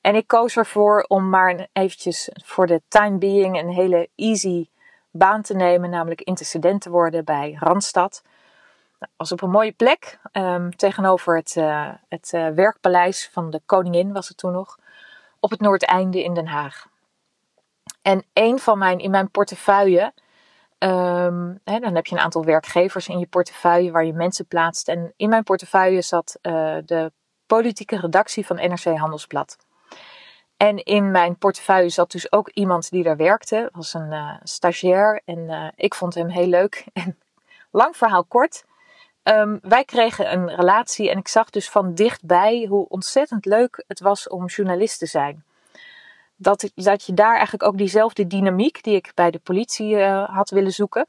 En 0.00 0.14
ik 0.14 0.26
koos 0.26 0.56
ervoor 0.56 1.04
om 1.08 1.28
maar 1.28 1.66
eventjes 1.72 2.30
voor 2.44 2.66
de 2.66 2.82
time 2.88 3.18
being 3.18 3.58
een 3.58 3.70
hele 3.70 4.08
easy 4.14 4.68
baan 5.10 5.42
te 5.42 5.54
nemen, 5.54 5.90
namelijk 5.90 6.20
intercedent 6.20 6.80
te 6.80 6.90
worden 6.90 7.24
bij 7.24 7.56
Randstad. 7.60 8.22
Dat 8.98 9.08
was 9.16 9.32
op 9.32 9.42
een 9.42 9.50
mooie 9.50 9.72
plek, 9.72 10.18
um, 10.32 10.76
tegenover 10.76 11.36
het, 11.36 11.54
uh, 11.56 11.90
het 12.08 12.32
uh, 12.34 12.48
werkpaleis 12.48 13.28
van 13.32 13.50
de 13.50 13.60
koningin 13.66 14.12
was 14.12 14.28
het 14.28 14.36
toen 14.36 14.52
nog, 14.52 14.78
op 15.40 15.50
het 15.50 15.60
Noordeinde 15.60 16.22
in 16.22 16.34
Den 16.34 16.46
Haag. 16.46 16.88
En 18.08 18.24
een 18.32 18.58
van 18.58 18.78
mijn, 18.78 18.98
in 18.98 19.10
mijn 19.10 19.30
portefeuille, 19.30 20.12
um, 20.78 21.60
hè, 21.64 21.78
dan 21.78 21.94
heb 21.94 22.06
je 22.06 22.14
een 22.14 22.22
aantal 22.22 22.44
werkgevers 22.44 23.08
in 23.08 23.18
je 23.18 23.26
portefeuille 23.26 23.90
waar 23.90 24.04
je 24.04 24.12
mensen 24.12 24.46
plaatst. 24.46 24.88
En 24.88 25.12
in 25.16 25.28
mijn 25.28 25.42
portefeuille 25.42 26.02
zat 26.02 26.38
uh, 26.42 26.76
de 26.84 27.12
politieke 27.46 28.00
redactie 28.00 28.46
van 28.46 28.56
NRC 28.56 28.84
Handelsblad. 28.84 29.56
En 30.56 30.84
in 30.84 31.10
mijn 31.10 31.38
portefeuille 31.38 31.88
zat 31.88 32.10
dus 32.10 32.32
ook 32.32 32.48
iemand 32.48 32.90
die 32.90 33.02
daar 33.02 33.16
werkte, 33.16 33.68
was 33.72 33.94
een 33.94 34.12
uh, 34.12 34.34
stagiair. 34.42 35.22
En 35.24 35.38
uh, 35.38 35.68
ik 35.74 35.94
vond 35.94 36.14
hem 36.14 36.28
heel 36.28 36.48
leuk. 36.48 36.84
En 36.92 37.18
lang 37.70 37.96
verhaal 37.96 38.24
kort. 38.24 38.64
Um, 39.22 39.58
wij 39.62 39.84
kregen 39.84 40.32
een 40.32 40.54
relatie 40.54 41.10
en 41.10 41.18
ik 41.18 41.28
zag 41.28 41.50
dus 41.50 41.70
van 41.70 41.94
dichtbij 41.94 42.66
hoe 42.68 42.88
ontzettend 42.88 43.44
leuk 43.44 43.84
het 43.86 44.00
was 44.00 44.28
om 44.28 44.46
journalist 44.46 44.98
te 44.98 45.06
zijn 45.06 45.46
dat, 46.38 46.70
dat 46.74 47.04
je 47.04 47.14
daar 47.14 47.34
eigenlijk 47.34 47.62
ook 47.62 47.78
diezelfde 47.78 48.26
dynamiek 48.26 48.82
die 48.82 48.94
ik 48.94 49.12
bij 49.14 49.30
de 49.30 49.38
politie 49.38 49.94
uh, 49.94 50.28
had 50.28 50.50
willen 50.50 50.72
zoeken, 50.72 51.06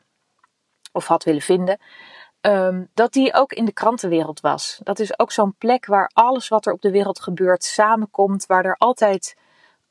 of 0.91 1.07
had 1.07 1.23
willen 1.23 1.41
vinden, 1.41 1.79
um, 2.41 2.89
dat 2.93 3.13
die 3.13 3.33
ook 3.33 3.53
in 3.53 3.65
de 3.65 3.73
krantenwereld 3.73 4.39
was. 4.39 4.79
Dat 4.83 4.99
is 4.99 5.19
ook 5.19 5.31
zo'n 5.31 5.55
plek 5.57 5.85
waar 5.85 6.11
alles 6.13 6.47
wat 6.47 6.65
er 6.65 6.73
op 6.73 6.81
de 6.81 6.91
wereld 6.91 7.19
gebeurt 7.19 7.63
samenkomt, 7.63 8.45
waar 8.45 8.65
er 8.65 8.75
altijd 8.77 9.35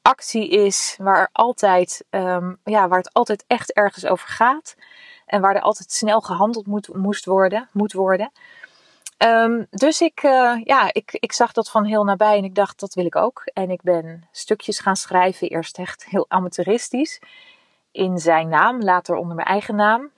actie 0.03 0.49
is, 0.49 0.97
waar, 0.99 1.29
altijd, 1.33 2.05
um, 2.11 2.59
ja, 2.65 2.89
waar 2.89 2.99
het 2.99 3.13
altijd 3.13 3.45
echt 3.47 3.73
ergens 3.73 4.07
over 4.07 4.29
gaat. 4.29 4.75
En 5.27 5.41
waar 5.41 5.55
er 5.55 5.61
altijd 5.61 5.93
snel 5.93 6.21
gehandeld 6.21 6.67
moet, 6.67 6.95
moest 6.95 7.25
worden, 7.25 7.69
moet 7.73 7.93
worden. 7.93 8.33
Um, 9.25 9.67
dus 9.71 10.01
ik, 10.01 10.23
uh, 10.23 10.61
ja, 10.65 10.93
ik, 10.93 11.13
ik 11.13 11.33
zag 11.33 11.53
dat 11.53 11.71
van 11.71 11.85
heel 11.85 12.05
nabij 12.05 12.37
en 12.37 12.45
ik 12.45 12.55
dacht, 12.55 12.81
dat 12.81 12.95
wil 12.95 13.07
ik 13.07 13.17
ook. 13.17 13.43
En 13.53 13.71
ik 13.71 13.83
ben 13.83 14.29
stukjes 14.33 14.81
gaan 14.81 14.97
schrijven, 14.97 15.49
eerst 15.49 15.79
echt 15.79 16.05
heel 16.05 16.25
amateuristisch, 16.29 17.21
in 17.91 18.19
zijn 18.19 18.49
naam, 18.49 18.83
later 18.83 19.15
onder 19.15 19.35
mijn 19.35 19.49
eigen 19.49 19.77
naam. 19.77 20.11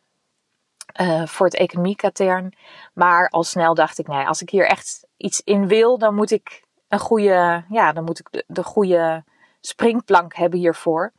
Uh, 1.00 1.26
voor 1.26 1.46
het 1.46 1.54
economiekatern. 1.54 2.52
Maar 2.92 3.28
al 3.28 3.42
snel 3.44 3.74
dacht 3.74 3.98
ik, 3.98 4.06
nee, 4.06 4.26
als 4.26 4.42
ik 4.42 4.50
hier 4.50 4.66
echt 4.66 5.06
iets 5.16 5.40
in 5.40 5.68
wil, 5.68 5.98
dan 5.98 6.14
moet 6.14 6.30
ik 6.30 6.64
een 6.88 6.98
goede, 6.98 7.64
ja, 7.68 7.92
dan 7.92 8.04
moet 8.04 8.18
ik 8.18 8.44
de 8.46 8.62
goede 8.62 9.24
springplank 9.60 10.34
hebben 10.34 10.58
hiervoor. 10.58 11.12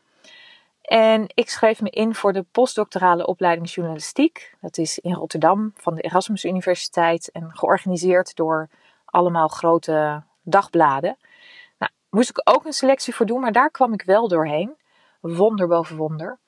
En 0.81 1.25
ik 1.33 1.49
schreef 1.49 1.81
me 1.81 1.89
in 1.89 2.15
voor 2.15 2.33
de 2.33 2.45
postdoctorale 2.51 3.25
opleiding 3.25 3.69
journalistiek. 3.69 4.55
Dat 4.61 4.77
is 4.77 4.99
in 4.99 5.13
Rotterdam 5.13 5.73
van 5.75 5.95
de 5.95 6.01
Erasmus 6.01 6.45
Universiteit 6.45 7.31
en 7.31 7.49
georganiseerd 7.53 8.35
door 8.35 8.69
allemaal 9.05 9.47
grote 9.47 10.23
dagbladen. 10.41 11.17
Nou, 11.77 11.91
moest 12.09 12.29
ik 12.29 12.41
ook 12.43 12.65
een 12.65 12.73
selectie 12.73 13.15
voor 13.15 13.25
doen, 13.25 13.39
maar 13.39 13.51
daar 13.51 13.71
kwam 13.71 13.93
ik 13.93 14.01
wel 14.01 14.27
doorheen. 14.27 14.75
Wonder 15.19 15.67
boven 15.67 15.97
wonder. 15.97 16.39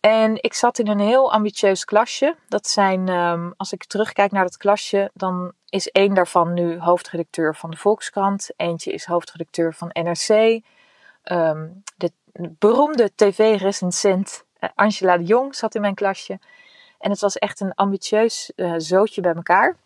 En 0.00 0.42
ik 0.42 0.54
zat 0.54 0.78
in 0.78 0.88
een 0.88 1.00
heel 1.00 1.32
ambitieus 1.32 1.84
klasje. 1.84 2.36
Dat 2.48 2.66
zijn, 2.66 3.08
um, 3.08 3.54
als 3.56 3.72
ik 3.72 3.84
terugkijk 3.84 4.32
naar 4.32 4.44
dat 4.44 4.56
klasje, 4.56 5.10
dan 5.14 5.52
is 5.68 5.88
één 5.90 6.14
daarvan 6.14 6.54
nu 6.54 6.78
hoofdredacteur 6.78 7.54
van 7.56 7.70
de 7.70 7.76
Volkskrant. 7.76 8.50
Eentje 8.56 8.92
is 8.92 9.04
hoofdredacteur 9.04 9.74
van 9.74 9.90
NRC. 9.92 10.60
Ehm, 11.22 11.68
de 11.96 12.12
beroemde 12.38 13.14
tv-recensent 13.14 14.44
uh, 14.60 14.70
Angela 14.74 15.16
de 15.16 15.24
Jong 15.24 15.54
zat 15.54 15.74
in 15.74 15.80
mijn 15.80 15.94
klasje. 15.94 16.38
En 16.98 17.10
het 17.10 17.20
was 17.20 17.36
echt 17.36 17.60
een 17.60 17.74
ambitieus 17.74 18.52
uh, 18.56 18.74
zootje 18.76 19.20
bij 19.20 19.34
elkaar. 19.34 19.76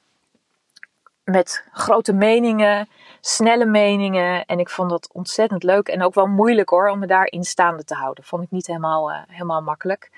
Met 1.24 1.64
grote 1.72 2.12
meningen, 2.12 2.88
snelle 3.20 3.66
meningen. 3.66 4.44
En 4.44 4.58
ik 4.58 4.68
vond 4.68 4.90
dat 4.90 5.10
ontzettend 5.12 5.62
leuk 5.62 5.88
en 5.88 6.02
ook 6.02 6.14
wel 6.14 6.26
moeilijk 6.26 6.68
hoor, 6.68 6.88
om 6.88 6.98
me 6.98 7.06
daarin 7.06 7.44
staande 7.44 7.84
te 7.84 7.94
houden. 7.94 8.24
Vond 8.24 8.42
ik 8.42 8.50
niet 8.50 8.66
helemaal, 8.66 9.10
uh, 9.10 9.18
helemaal 9.26 9.62
makkelijk. 9.62 10.10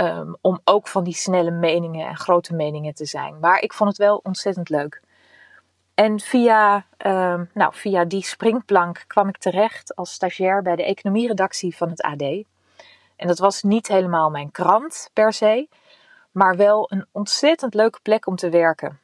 Um, 0.00 0.36
om 0.40 0.60
ook 0.64 0.88
van 0.88 1.04
die 1.04 1.14
snelle 1.14 1.50
meningen 1.50 2.06
en 2.06 2.16
grote 2.16 2.54
meningen 2.54 2.94
te 2.94 3.04
zijn. 3.04 3.40
Maar 3.40 3.60
ik 3.60 3.72
vond 3.72 3.88
het 3.88 3.98
wel 3.98 4.20
ontzettend 4.22 4.68
leuk. 4.68 5.00
En 5.94 6.20
via, 6.20 6.86
uh, 7.06 7.40
nou, 7.54 7.74
via 7.74 8.04
die 8.04 8.24
springplank 8.24 9.04
kwam 9.06 9.28
ik 9.28 9.38
terecht 9.38 9.96
als 9.96 10.12
stagiair 10.12 10.62
bij 10.62 10.76
de 10.76 10.84
economieredactie 10.84 11.76
van 11.76 11.88
het 11.90 12.02
AD. 12.02 12.22
En 13.16 13.26
dat 13.26 13.38
was 13.38 13.62
niet 13.62 13.88
helemaal 13.88 14.30
mijn 14.30 14.50
krant 14.50 15.10
per 15.12 15.32
se, 15.32 15.68
maar 16.32 16.56
wel 16.56 16.86
een 16.92 17.06
ontzettend 17.12 17.74
leuke 17.74 17.98
plek 18.02 18.26
om 18.26 18.36
te 18.36 18.48
werken. 18.48 19.00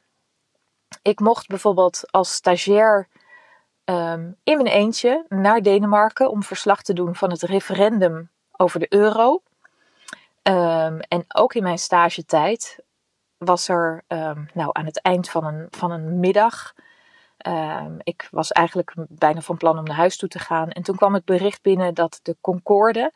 Ik 1.01 1.19
mocht 1.19 1.47
bijvoorbeeld 1.47 2.11
als 2.11 2.33
stagiair 2.33 3.07
ehm, 3.83 4.31
in 4.43 4.57
mijn 4.57 4.75
eentje 4.75 5.25
naar 5.29 5.61
Denemarken 5.61 6.29
om 6.29 6.43
verslag 6.43 6.81
te 6.81 6.93
doen 6.93 7.15
van 7.15 7.31
het 7.31 7.41
referendum 7.41 8.29
over 8.51 8.79
de 8.79 8.93
euro. 8.93 9.41
Ehm, 10.41 10.99
en 10.99 11.25
ook 11.27 11.53
in 11.53 11.63
mijn 11.63 11.79
stagetijd 11.79 12.79
was 13.43 13.67
er 13.67 14.03
um, 14.07 14.49
nou, 14.53 14.69
aan 14.71 14.85
het 14.85 15.01
eind 15.01 15.29
van 15.29 15.45
een, 15.45 15.67
van 15.69 15.91
een 15.91 16.19
middag. 16.19 16.73
ik 18.03 18.27
was 18.31 18.51
eigenlijk 18.51 18.93
bijna 18.97 19.41
van 19.41 19.57
plan 19.57 19.77
om 19.77 19.83
naar 19.83 19.95
huis 19.95 20.17
toe 20.17 20.29
te 20.29 20.39
gaan. 20.39 20.69
En 20.69 20.83
toen 20.83 20.95
kwam 20.95 21.13
het 21.13 21.25
bericht 21.25 21.61
binnen 21.61 21.93
dat 21.93 22.19
de 22.23 22.37
Concorde, 22.41 23.11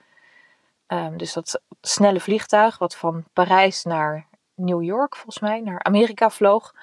dus 1.17 1.33
dat 1.33 1.61
snelle 1.81 2.19
vliegtuig 2.19 2.77
wat 2.77 2.95
van 2.95 3.23
Parijs 3.33 3.83
naar 3.83 4.27
New 4.55 4.83
York, 4.83 5.15
volgens 5.15 5.39
mij, 5.39 5.61
naar 5.61 5.83
Amerika 5.83 6.29
vloog, 6.29 6.73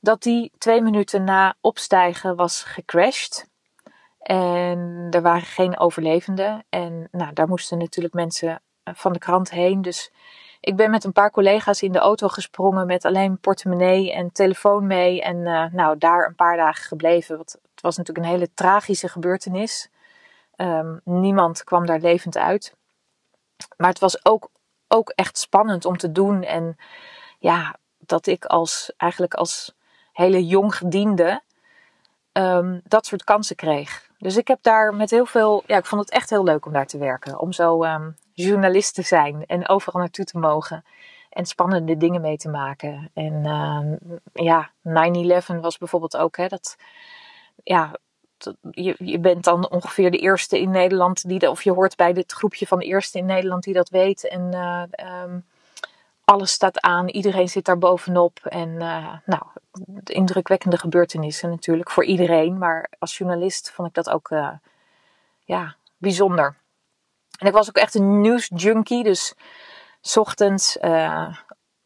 dat 0.00 0.22
die 0.22 0.52
twee 0.58 0.82
minuten 0.82 1.24
na 1.24 1.54
opstijgen 1.60 2.36
was 2.36 2.62
gecrashed. 2.62 3.48
En 4.18 5.06
er 5.10 5.22
waren 5.22 5.46
geen 5.46 5.78
overlevenden. 5.78 6.64
En 6.68 7.08
nou, 7.10 7.32
daar 7.32 7.48
moesten 7.48 7.78
natuurlijk 7.78 8.14
mensen 8.14 8.62
eh, 8.82 8.94
van 8.94 9.12
de 9.12 9.18
krant 9.18 9.50
heen. 9.50 9.82
Dus 9.82 10.12
ik 10.64 10.76
ben 10.76 10.90
met 10.90 11.04
een 11.04 11.12
paar 11.12 11.30
collega's 11.30 11.82
in 11.82 11.92
de 11.92 11.98
auto 11.98 12.28
gesprongen 12.28 12.86
met 12.86 13.04
alleen 13.04 13.38
portemonnee 13.38 14.12
en 14.12 14.32
telefoon 14.32 14.86
mee. 14.86 15.22
En 15.22 15.36
uh, 15.36 15.64
nou, 15.72 15.98
daar 15.98 16.26
een 16.26 16.34
paar 16.34 16.56
dagen 16.56 16.84
gebleven. 16.84 17.36
Want 17.36 17.52
het 17.52 17.82
was 17.82 17.96
natuurlijk 17.96 18.26
een 18.26 18.32
hele 18.32 18.54
tragische 18.54 19.08
gebeurtenis. 19.08 19.88
Um, 20.56 21.00
niemand 21.04 21.64
kwam 21.64 21.86
daar 21.86 22.00
levend 22.00 22.36
uit. 22.36 22.74
Maar 23.76 23.88
het 23.88 23.98
was 23.98 24.24
ook, 24.24 24.50
ook 24.88 25.12
echt 25.14 25.38
spannend 25.38 25.84
om 25.84 25.96
te 25.96 26.12
doen. 26.12 26.42
En 26.42 26.76
ja, 27.38 27.76
dat 27.98 28.26
ik 28.26 28.44
als 28.44 28.92
eigenlijk 28.96 29.34
als 29.34 29.74
hele 30.12 30.46
jong 30.46 30.76
gediende 30.76 31.42
um, 32.38 32.80
dat 32.84 33.06
soort 33.06 33.24
kansen 33.24 33.56
kreeg. 33.56 34.08
Dus 34.18 34.36
ik 34.36 34.48
heb 34.48 34.58
daar 34.62 34.94
met 34.94 35.10
heel 35.10 35.26
veel, 35.26 35.62
ja, 35.66 35.76
ik 35.76 35.86
vond 35.86 36.00
het 36.00 36.10
echt 36.10 36.30
heel 36.30 36.44
leuk 36.44 36.66
om 36.66 36.72
daar 36.72 36.86
te 36.86 36.98
werken. 36.98 37.38
Om 37.38 37.52
zo 37.52 37.84
um, 37.84 38.16
journalist 38.32 38.94
te 38.94 39.02
zijn 39.02 39.44
en 39.46 39.68
overal 39.68 40.00
naartoe 40.00 40.24
te 40.24 40.38
mogen. 40.38 40.84
En 41.30 41.46
spannende 41.46 41.96
dingen 41.96 42.20
mee 42.20 42.36
te 42.36 42.48
maken. 42.48 43.10
En 43.14 43.44
uh, 43.44 43.92
ja, 44.32 44.70
9-11 45.56 45.60
was 45.60 45.78
bijvoorbeeld 45.78 46.16
ook, 46.16 46.36
hè, 46.36 46.46
dat, 46.46 46.76
ja, 47.62 47.90
je, 48.70 48.94
je 48.98 49.18
bent 49.18 49.44
dan 49.44 49.70
ongeveer 49.70 50.10
de 50.10 50.18
eerste 50.18 50.60
in 50.60 50.70
Nederland 50.70 51.28
die, 51.28 51.50
of 51.50 51.62
je 51.62 51.72
hoort 51.72 51.96
bij 51.96 52.12
dit 52.12 52.32
groepje 52.32 52.66
van 52.66 52.78
de 52.78 52.84
eerste 52.84 53.18
in 53.18 53.26
Nederland 53.26 53.62
die 53.62 53.74
dat 53.74 53.88
weet. 53.88 54.28
En 54.28 54.54
um, 55.24 55.44
alles 56.24 56.52
staat 56.52 56.80
aan, 56.80 57.08
iedereen 57.08 57.48
zit 57.48 57.64
daar 57.64 57.78
bovenop. 57.78 58.38
En 58.42 58.68
uh, 58.68 59.14
nou, 59.24 59.42
indrukwekkende 60.10 60.78
gebeurtenissen 60.78 61.50
natuurlijk 61.50 61.90
voor 61.90 62.04
iedereen. 62.04 62.58
Maar 62.58 62.90
als 62.98 63.18
journalist 63.18 63.70
vond 63.70 63.88
ik 63.88 63.94
dat 63.94 64.10
ook 64.10 64.30
uh, 64.30 64.50
ja, 65.44 65.74
bijzonder. 65.96 66.56
En 67.38 67.46
ik 67.46 67.52
was 67.52 67.68
ook 67.68 67.76
echt 67.76 67.94
een 67.94 68.20
nieuwsjunkie. 68.20 69.02
Dus 69.02 69.34
ochtends, 70.14 70.76
uh, 70.76 71.36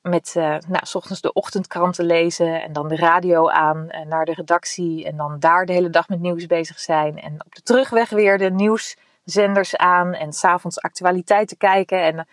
met, 0.00 0.32
nou, 0.34 0.80
s 0.86 0.94
ochtends 0.94 1.20
de 1.20 1.32
ochtendkranten 1.32 2.04
lezen 2.04 2.62
en 2.62 2.72
dan 2.72 2.88
de 2.88 2.96
radio 2.96 3.48
aan 3.48 3.90
naar 4.06 4.24
de 4.24 4.34
redactie. 4.34 5.04
En 5.04 5.16
dan 5.16 5.38
daar 5.38 5.66
de 5.66 5.72
hele 5.72 5.90
dag 5.90 6.08
met 6.08 6.20
nieuws 6.20 6.46
bezig 6.46 6.78
zijn. 6.78 7.20
En 7.20 7.44
op 7.44 7.54
de 7.54 7.62
terugweg 7.62 8.10
weer 8.10 8.38
de 8.38 8.50
nieuwszenders 8.50 9.76
aan 9.76 10.14
en 10.14 10.32
s'avonds 10.32 10.80
actualiteiten 10.80 11.56
kijken. 11.56 12.02
En 12.02 12.26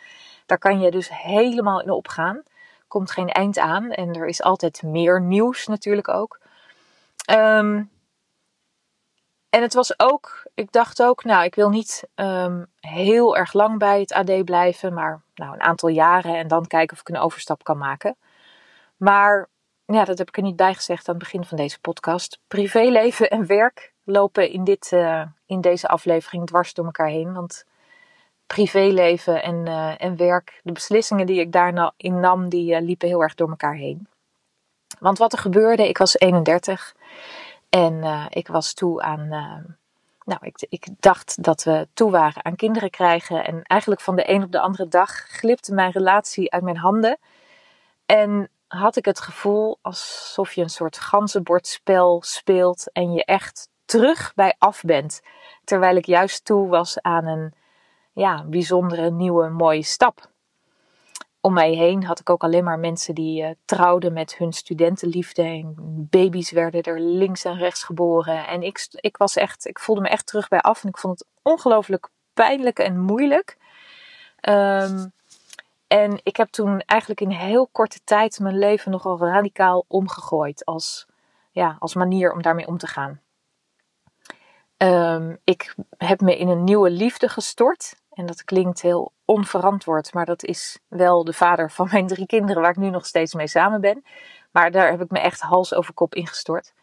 daar 0.45 0.57
kan 0.57 0.79
je 0.79 0.91
dus 0.91 1.09
helemaal 1.09 1.81
in 1.81 1.91
opgaan. 1.91 2.43
Komt 2.87 3.11
geen 3.11 3.29
eind 3.29 3.57
aan 3.57 3.91
en 3.91 4.13
er 4.13 4.27
is 4.27 4.41
altijd 4.41 4.83
meer 4.83 5.21
nieuws 5.21 5.67
natuurlijk 5.67 6.07
ook. 6.07 6.39
Um, 7.31 7.91
en 9.49 9.61
het 9.61 9.73
was 9.73 9.99
ook, 9.99 10.43
ik 10.53 10.71
dacht 10.71 11.03
ook, 11.03 11.23
nou, 11.23 11.43
ik 11.43 11.55
wil 11.55 11.69
niet 11.69 12.07
um, 12.15 12.65
heel 12.79 13.37
erg 13.37 13.53
lang 13.53 13.79
bij 13.79 13.99
het 13.99 14.13
AD 14.13 14.45
blijven, 14.45 14.93
maar 14.93 15.21
nou, 15.35 15.53
een 15.53 15.61
aantal 15.61 15.89
jaren 15.89 16.35
en 16.37 16.47
dan 16.47 16.67
kijken 16.67 16.95
of 16.95 17.01
ik 17.01 17.09
een 17.09 17.21
overstap 17.21 17.63
kan 17.63 17.77
maken. 17.77 18.17
Maar 18.97 19.49
ja, 19.85 20.05
dat 20.05 20.17
heb 20.17 20.27
ik 20.27 20.37
er 20.37 20.43
niet 20.43 20.55
bij 20.55 20.73
gezegd 20.73 21.07
aan 21.07 21.15
het 21.15 21.23
begin 21.23 21.45
van 21.45 21.57
deze 21.57 21.79
podcast. 21.79 22.39
Privéleven 22.47 23.29
en 23.29 23.45
werk 23.45 23.93
lopen 24.03 24.49
in, 24.49 24.63
dit, 24.63 24.91
uh, 24.91 25.21
in 25.45 25.61
deze 25.61 25.87
aflevering 25.87 26.45
dwars 26.45 26.73
door 26.73 26.85
elkaar 26.85 27.07
heen. 27.07 27.33
Want 27.33 27.65
privéleven 28.47 29.43
en, 29.43 29.65
uh, 29.65 30.01
en 30.01 30.17
werk, 30.17 30.59
de 30.63 30.71
beslissingen 30.71 31.25
die 31.25 31.39
ik 31.39 31.51
daarin 31.51 32.19
nam, 32.19 32.49
die 32.49 32.75
uh, 32.75 32.81
liepen 32.81 33.07
heel 33.07 33.21
erg 33.21 33.35
door 33.35 33.49
elkaar 33.49 33.75
heen. 33.75 34.07
Want 34.99 35.17
wat 35.17 35.33
er 35.33 35.39
gebeurde, 35.39 35.87
ik 35.89 35.97
was 35.97 36.19
31 36.19 36.95
en 37.69 37.93
uh, 37.93 38.25
ik 38.29 38.47
was 38.47 38.73
toe 38.73 39.01
aan. 39.01 39.27
nou, 40.25 40.39
ik, 40.41 40.65
ik 40.69 40.87
dacht 40.99 41.43
dat 41.43 41.63
we 41.63 41.87
toe 41.93 42.11
waren 42.11 42.45
aan 42.45 42.55
kinderen 42.55 42.89
krijgen. 42.89 43.45
En 43.45 43.61
eigenlijk 43.63 44.01
van 44.01 44.15
de 44.15 44.29
een 44.29 44.43
op 44.43 44.51
de 44.51 44.59
andere 44.59 44.87
dag 44.87 45.11
glipte 45.11 45.73
mijn 45.73 45.91
relatie 45.91 46.51
uit 46.51 46.63
mijn 46.63 46.77
handen. 46.77 47.17
En 48.05 48.49
had 48.67 48.95
ik 48.95 49.05
het 49.05 49.19
gevoel 49.19 49.77
alsof 49.81 50.53
je 50.53 50.61
een 50.61 50.69
soort 50.69 50.97
ganzenbordspel 50.97 52.21
speelt 52.25 52.91
en 52.91 53.13
je 53.13 53.25
echt 53.25 53.69
terug 53.85 54.33
bij 54.35 54.55
af 54.57 54.81
bent. 54.81 55.21
Terwijl 55.63 55.95
ik 55.95 56.05
juist 56.05 56.45
toe 56.45 56.67
was 56.67 57.01
aan 57.01 57.25
een 57.25 57.53
ja, 58.15 58.43
bijzondere, 58.43 59.11
nieuwe, 59.11 59.49
mooie 59.49 59.83
stap. 59.83 60.29
Om 61.41 61.53
mij 61.53 61.71
heen 61.71 62.03
had 62.03 62.19
ik 62.19 62.29
ook 62.29 62.43
alleen 62.43 62.63
maar 62.63 62.79
mensen 62.79 63.15
die 63.15 63.43
uh, 63.43 63.49
trouwden 63.65 64.13
met 64.13 64.37
hun 64.37 64.53
studentenliefde. 64.53 65.41
En 65.41 65.75
baby's 66.09 66.51
werden 66.51 66.81
er 66.81 66.99
links 66.99 67.45
en 67.45 67.57
rechts 67.57 67.83
geboren. 67.83 68.47
En 68.47 68.63
ik, 68.63 68.87
ik, 68.91 69.17
was 69.17 69.35
echt, 69.35 69.67
ik 69.67 69.79
voelde 69.79 70.01
me 70.01 70.07
echt 70.07 70.27
terug 70.27 70.47
bij 70.47 70.59
af. 70.59 70.83
En 70.83 70.89
ik 70.89 70.97
vond 70.97 71.19
het 71.19 71.27
ongelooflijk 71.41 72.09
pijnlijk 72.33 72.79
en 72.79 72.99
moeilijk. 72.99 73.57
Um, 74.49 75.11
en 75.87 76.19
ik 76.23 76.35
heb 76.35 76.49
toen 76.49 76.79
eigenlijk 76.79 77.21
in 77.21 77.29
heel 77.29 77.67
korte 77.71 77.99
tijd 78.03 78.39
mijn 78.39 78.57
leven 78.57 78.91
nogal 78.91 79.19
radicaal 79.19 79.85
omgegooid. 79.87 80.65
Als, 80.65 81.05
ja, 81.51 81.75
als 81.79 81.93
manier 81.93 82.31
om 82.31 82.41
daarmee 82.41 82.67
om 82.67 82.77
te 82.77 82.87
gaan. 82.87 83.19
Um, 84.77 85.37
ik 85.43 85.75
heb 85.97 86.21
me 86.21 86.37
in 86.37 86.47
een 86.47 86.63
nieuwe 86.63 86.89
liefde 86.89 87.29
gestort. 87.29 87.95
En 88.15 88.25
dat 88.25 88.43
klinkt 88.43 88.81
heel 88.81 89.11
onverantwoord, 89.25 90.13
maar 90.13 90.25
dat 90.25 90.43
is 90.43 90.79
wel 90.87 91.23
de 91.23 91.33
vader 91.33 91.71
van 91.71 91.87
mijn 91.91 92.07
drie 92.07 92.25
kinderen, 92.25 92.61
waar 92.61 92.71
ik 92.71 92.77
nu 92.77 92.89
nog 92.89 93.05
steeds 93.05 93.33
mee 93.33 93.47
samen 93.47 93.81
ben. 93.81 94.03
Maar 94.51 94.71
daar 94.71 94.89
heb 94.89 95.01
ik 95.01 95.09
me 95.11 95.19
echt 95.19 95.41
hals 95.41 95.73
over 95.73 95.93
kop 95.93 96.15
ingestort. 96.15 96.73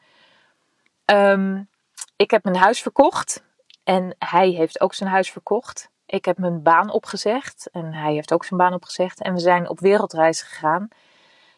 Um, 1.04 1.68
ik 2.16 2.30
heb 2.30 2.44
mijn 2.44 2.56
huis 2.56 2.82
verkocht 2.82 3.44
en 3.84 4.14
hij 4.18 4.48
heeft 4.48 4.80
ook 4.80 4.94
zijn 4.94 5.10
huis 5.10 5.30
verkocht. 5.30 5.90
Ik 6.06 6.24
heb 6.24 6.38
mijn 6.38 6.62
baan 6.62 6.90
opgezegd 6.90 7.68
en 7.70 7.92
hij 7.92 8.12
heeft 8.12 8.32
ook 8.32 8.44
zijn 8.44 8.60
baan 8.60 8.74
opgezegd. 8.74 9.22
En 9.22 9.32
we 9.32 9.40
zijn 9.40 9.68
op 9.68 9.80
wereldreis 9.80 10.42
gegaan. 10.42 10.88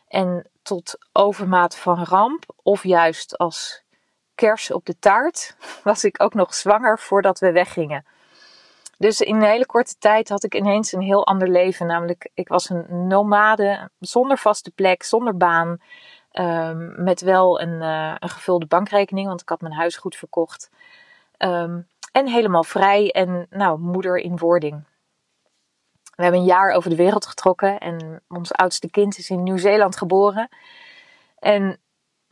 En 0.09 0.51
tot 0.63 0.99
overmaat 1.13 1.77
van 1.77 2.05
ramp, 2.05 2.45
of 2.63 2.83
juist 2.83 3.39
als 3.39 3.83
kers 4.35 4.71
op 4.71 4.85
de 4.87 4.99
taart, 4.99 5.57
was 5.85 6.05
ik 6.05 6.23
ook 6.23 6.35
nog 6.35 6.55
zwanger 6.55 6.99
voordat 6.99 7.39
we 7.39 7.53
weggingen. 7.53 8.05
Dus 8.99 9.21
in 9.21 9.35
een 9.35 9.43
hele 9.43 9.67
korte 9.67 9.95
tijd 9.99 10.29
had 10.29 10.45
ik 10.45 10.55
ineens 10.55 10.93
een 10.93 11.01
heel 11.01 11.27
ander 11.27 11.49
leven. 11.49 11.87
Namelijk, 11.87 12.31
ik 12.35 12.49
was 12.49 12.69
een 12.71 13.07
nomade, 13.07 13.91
zonder 13.99 14.39
vaste 14.39 14.71
plek, 14.71 15.03
zonder 15.03 15.37
baan. 15.37 15.79
Um, 16.33 17.03
met 17.03 17.21
wel 17.21 17.61
een, 17.61 17.83
uh, 17.83 18.15
een, 18.19 18.29
gevulde 18.29 18.67
bankrekening, 18.67 19.27
want 19.27 19.41
ik 19.41 19.49
had 19.49 19.61
mijn 19.61 19.75
huis 19.75 19.97
goed 19.97 20.17
verkocht. 20.17 20.71
Um, 21.39 21.87
en 22.13 22.29
helemaal 22.29 22.65
vrij 22.65 23.11
en 23.11 23.47
nou, 23.51 23.79
moeder 23.79 24.17
in 24.17 24.39
wording. 24.39 24.85
We 26.17 26.23
hebben 26.23 26.41
een 26.41 26.47
jaar 26.47 26.71
over 26.71 26.91
de 26.91 26.97
wereld 26.97 27.27
getrokken 27.27 27.79
en 27.79 28.23
ons 28.29 28.53
oudste 28.53 28.91
kind 28.91 29.19
is 29.19 29.31
in 29.31 29.43
Nieuw-Zeeland 29.43 29.97
geboren. 29.97 30.49
En 31.39 31.81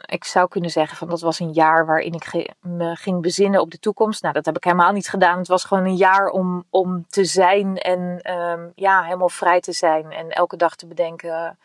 ik 0.06 0.24
zou 0.24 0.48
kunnen 0.48 0.70
zeggen 0.70 0.96
van 0.96 1.08
dat 1.08 1.20
was 1.20 1.38
een 1.38 1.52
jaar 1.52 1.86
waarin 1.86 2.12
ik 2.12 2.52
me 2.60 2.96
ging 2.96 3.22
bezinnen 3.22 3.60
op 3.60 3.70
de 3.70 3.78
toekomst. 3.78 4.22
Nou, 4.22 4.34
dat 4.34 4.44
heb 4.44 4.56
ik 4.56 4.64
helemaal 4.64 4.92
niet 4.92 5.08
gedaan. 5.08 5.38
Het 5.38 5.48
was 5.48 5.64
gewoon 5.64 5.84
een 5.84 5.96
jaar 5.96 6.28
om, 6.28 6.64
om 6.70 7.06
te 7.08 7.24
zijn 7.24 7.76
en 7.76 8.32
um, 8.34 8.72
ja, 8.74 9.02
helemaal 9.02 9.28
vrij 9.28 9.60
te 9.60 9.72
zijn. 9.72 10.12
En 10.12 10.30
elke 10.30 10.56
dag 10.56 10.76
te 10.76 10.86
bedenken, 10.86 11.58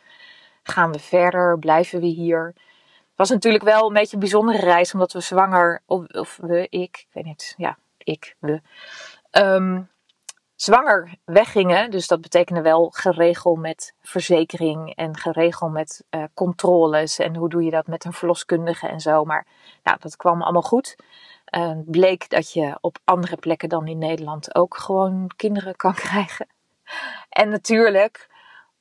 gaan 0.64 0.92
we 0.92 1.00
verder? 1.00 1.60
Blijven 1.60 2.00
we 2.00 2.06
hier? 2.06 2.54
Het 3.18 3.28
was 3.28 3.30
natuurlijk 3.30 3.64
wel 3.64 3.88
een 3.88 3.94
beetje 3.94 4.14
een 4.14 4.20
bijzondere 4.20 4.60
reis, 4.60 4.94
omdat 4.94 5.14
we 5.14 5.20
zwanger, 5.20 5.82
of, 5.86 6.38
we, 6.42 6.62
ik, 6.70 6.70
ik 6.70 7.08
weet 7.12 7.26
niet, 7.26 7.54
ja, 7.58 7.78
ik, 7.98 8.36
we, 8.40 8.62
um, 9.32 9.90
zwanger 10.58 11.16
weggingen. 11.26 11.92
Dus 11.92 12.08
dat 12.08 12.22
betekende 12.22 12.62
wel 12.62 12.90
geregel 12.90 13.56
met 13.56 13.94
verzekering 14.02 14.96
en 14.96 15.18
geregel 15.18 15.70
met 15.70 16.04
uh, 16.10 16.24
controles. 16.34 17.20
En 17.20 17.36
hoe 17.36 17.50
doe 17.50 17.64
je 17.64 17.72
dat 17.72 17.88
met 17.88 18.06
een 18.06 18.14
verloskundige 18.14 18.88
en 18.88 19.00
zo. 19.00 19.26
Maar 19.26 19.46
nou, 19.84 19.98
dat 20.00 20.16
kwam 20.16 20.42
allemaal 20.42 20.62
goed. 20.62 20.96
Uh, 21.56 21.72
bleek 21.86 22.30
dat 22.30 22.54
je 22.54 22.78
op 22.82 22.98
andere 23.04 23.36
plekken 23.36 23.70
dan 23.70 23.88
in 23.88 23.98
Nederland 23.98 24.56
ook 24.56 24.78
gewoon 24.78 25.32
kinderen 25.36 25.76
kan 25.76 25.94
krijgen. 26.08 26.48
En 27.30 27.50
natuurlijk, 27.50 28.30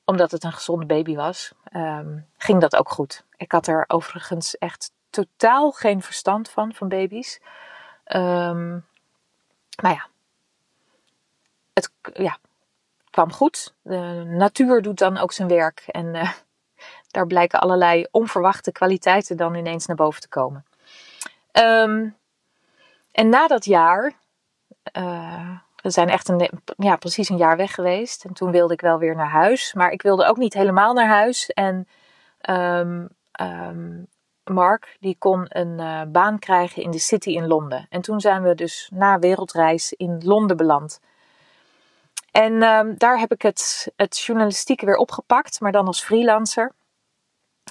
omdat 0.04 0.30
het 0.30 0.45
een 0.45 0.52
gezonde 0.52 0.87
baby 0.87 1.14
was, 1.14 1.52
um, 1.73 2.26
ging 2.37 2.61
dat 2.61 2.76
ook 2.76 2.88
goed. 2.88 3.25
Ik 3.37 3.52
had 3.52 3.66
er 3.66 3.85
overigens 3.87 4.59
echt 4.59 4.90
totaal 5.11 5.71
geen 5.71 6.02
verstand 6.02 6.49
van, 6.49 6.75
van 6.75 6.88
baby's. 6.88 7.40
Um, 8.04 8.87
maar 9.83 9.92
ja, 9.92 10.06
het 11.76 11.90
ja, 12.14 12.38
kwam 13.11 13.33
goed. 13.33 13.75
De 13.83 14.25
natuur 14.26 14.83
doet 14.83 14.99
dan 14.99 15.18
ook 15.18 15.33
zijn 15.33 15.49
werk. 15.49 15.85
En 15.87 16.14
uh, 16.14 16.30
daar 17.11 17.26
blijken 17.26 17.61
allerlei 17.61 18.06
onverwachte 18.11 18.73
kwaliteiten 18.73 19.37
dan 19.37 19.54
ineens 19.54 19.87
naar 19.87 19.97
boven 19.97 20.21
te 20.21 20.28
komen. 20.28 20.64
Um, 21.52 22.16
en 23.12 23.28
na 23.28 23.47
dat 23.47 23.64
jaar, 23.64 24.12
uh, 24.99 25.59
we 25.83 25.90
zijn 25.90 26.09
echt 26.09 26.28
een, 26.28 26.50
ja, 26.76 26.97
precies 26.97 27.28
een 27.28 27.37
jaar 27.37 27.56
weg 27.56 27.75
geweest. 27.75 28.25
En 28.25 28.33
toen 28.33 28.50
wilde 28.50 28.73
ik 28.73 28.80
wel 28.80 28.99
weer 28.99 29.16
naar 29.16 29.30
huis. 29.30 29.75
Maar 29.75 29.90
ik 29.90 30.02
wilde 30.02 30.26
ook 30.26 30.37
niet 30.37 30.54
helemaal 30.54 30.92
naar 30.95 31.09
huis. 31.09 31.50
En 31.50 31.88
um, 32.50 33.09
um, 33.40 34.06
Mark, 34.45 34.97
die 35.00 35.16
kon 35.18 35.47
een 35.49 35.80
uh, 35.80 36.02
baan 36.09 36.38
krijgen 36.38 36.83
in 36.83 36.90
de 36.90 36.99
City 36.99 37.30
in 37.30 37.47
Londen. 37.47 37.87
En 37.88 38.00
toen 38.00 38.21
zijn 38.21 38.42
we 38.42 38.54
dus 38.54 38.90
na 38.95 39.18
wereldreis 39.18 39.92
in 39.92 40.21
Londen 40.25 40.56
beland. 40.56 41.00
En 42.36 42.62
um, 42.62 42.94
daar 42.98 43.18
heb 43.18 43.32
ik 43.32 43.42
het, 43.42 43.92
het 43.96 44.18
journalistieke 44.18 44.86
weer 44.86 44.96
opgepakt, 44.96 45.60
maar 45.60 45.72
dan 45.72 45.86
als 45.86 46.04
freelancer. 46.04 46.72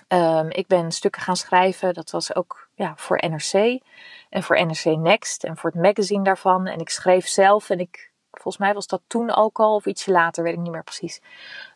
Um, 0.08 0.50
ik 0.50 0.68
ben 0.68 0.92
stukken 0.92 1.22
gaan 1.22 1.36
schrijven, 1.36 1.94
dat 1.94 2.12
was 2.12 2.36
ook 2.36 2.70
ja, 2.76 2.94
voor 2.96 3.24
NRC 3.30 3.82
en 4.30 4.44
voor 4.44 4.66
NRC 4.66 4.86
Next 4.86 5.44
en 5.44 5.58
voor 5.58 5.70
het 5.70 5.82
magazine 5.82 6.24
daarvan. 6.24 6.68
En 6.68 6.80
ik 6.80 6.90
schreef 6.90 7.28
zelf 7.28 7.70
en 7.70 7.80
ik 7.80 8.12
volgens 8.32 8.58
mij 8.58 8.74
was 8.74 8.88
dat 8.88 9.02
toen 9.08 9.36
ook 9.36 9.60
al 9.60 9.76
of 9.76 9.86
ietsje 9.86 10.12
later, 10.12 10.44
weet 10.44 10.54
ik 10.54 10.60
niet 10.60 10.72
meer 10.72 10.84
precies. 10.84 11.22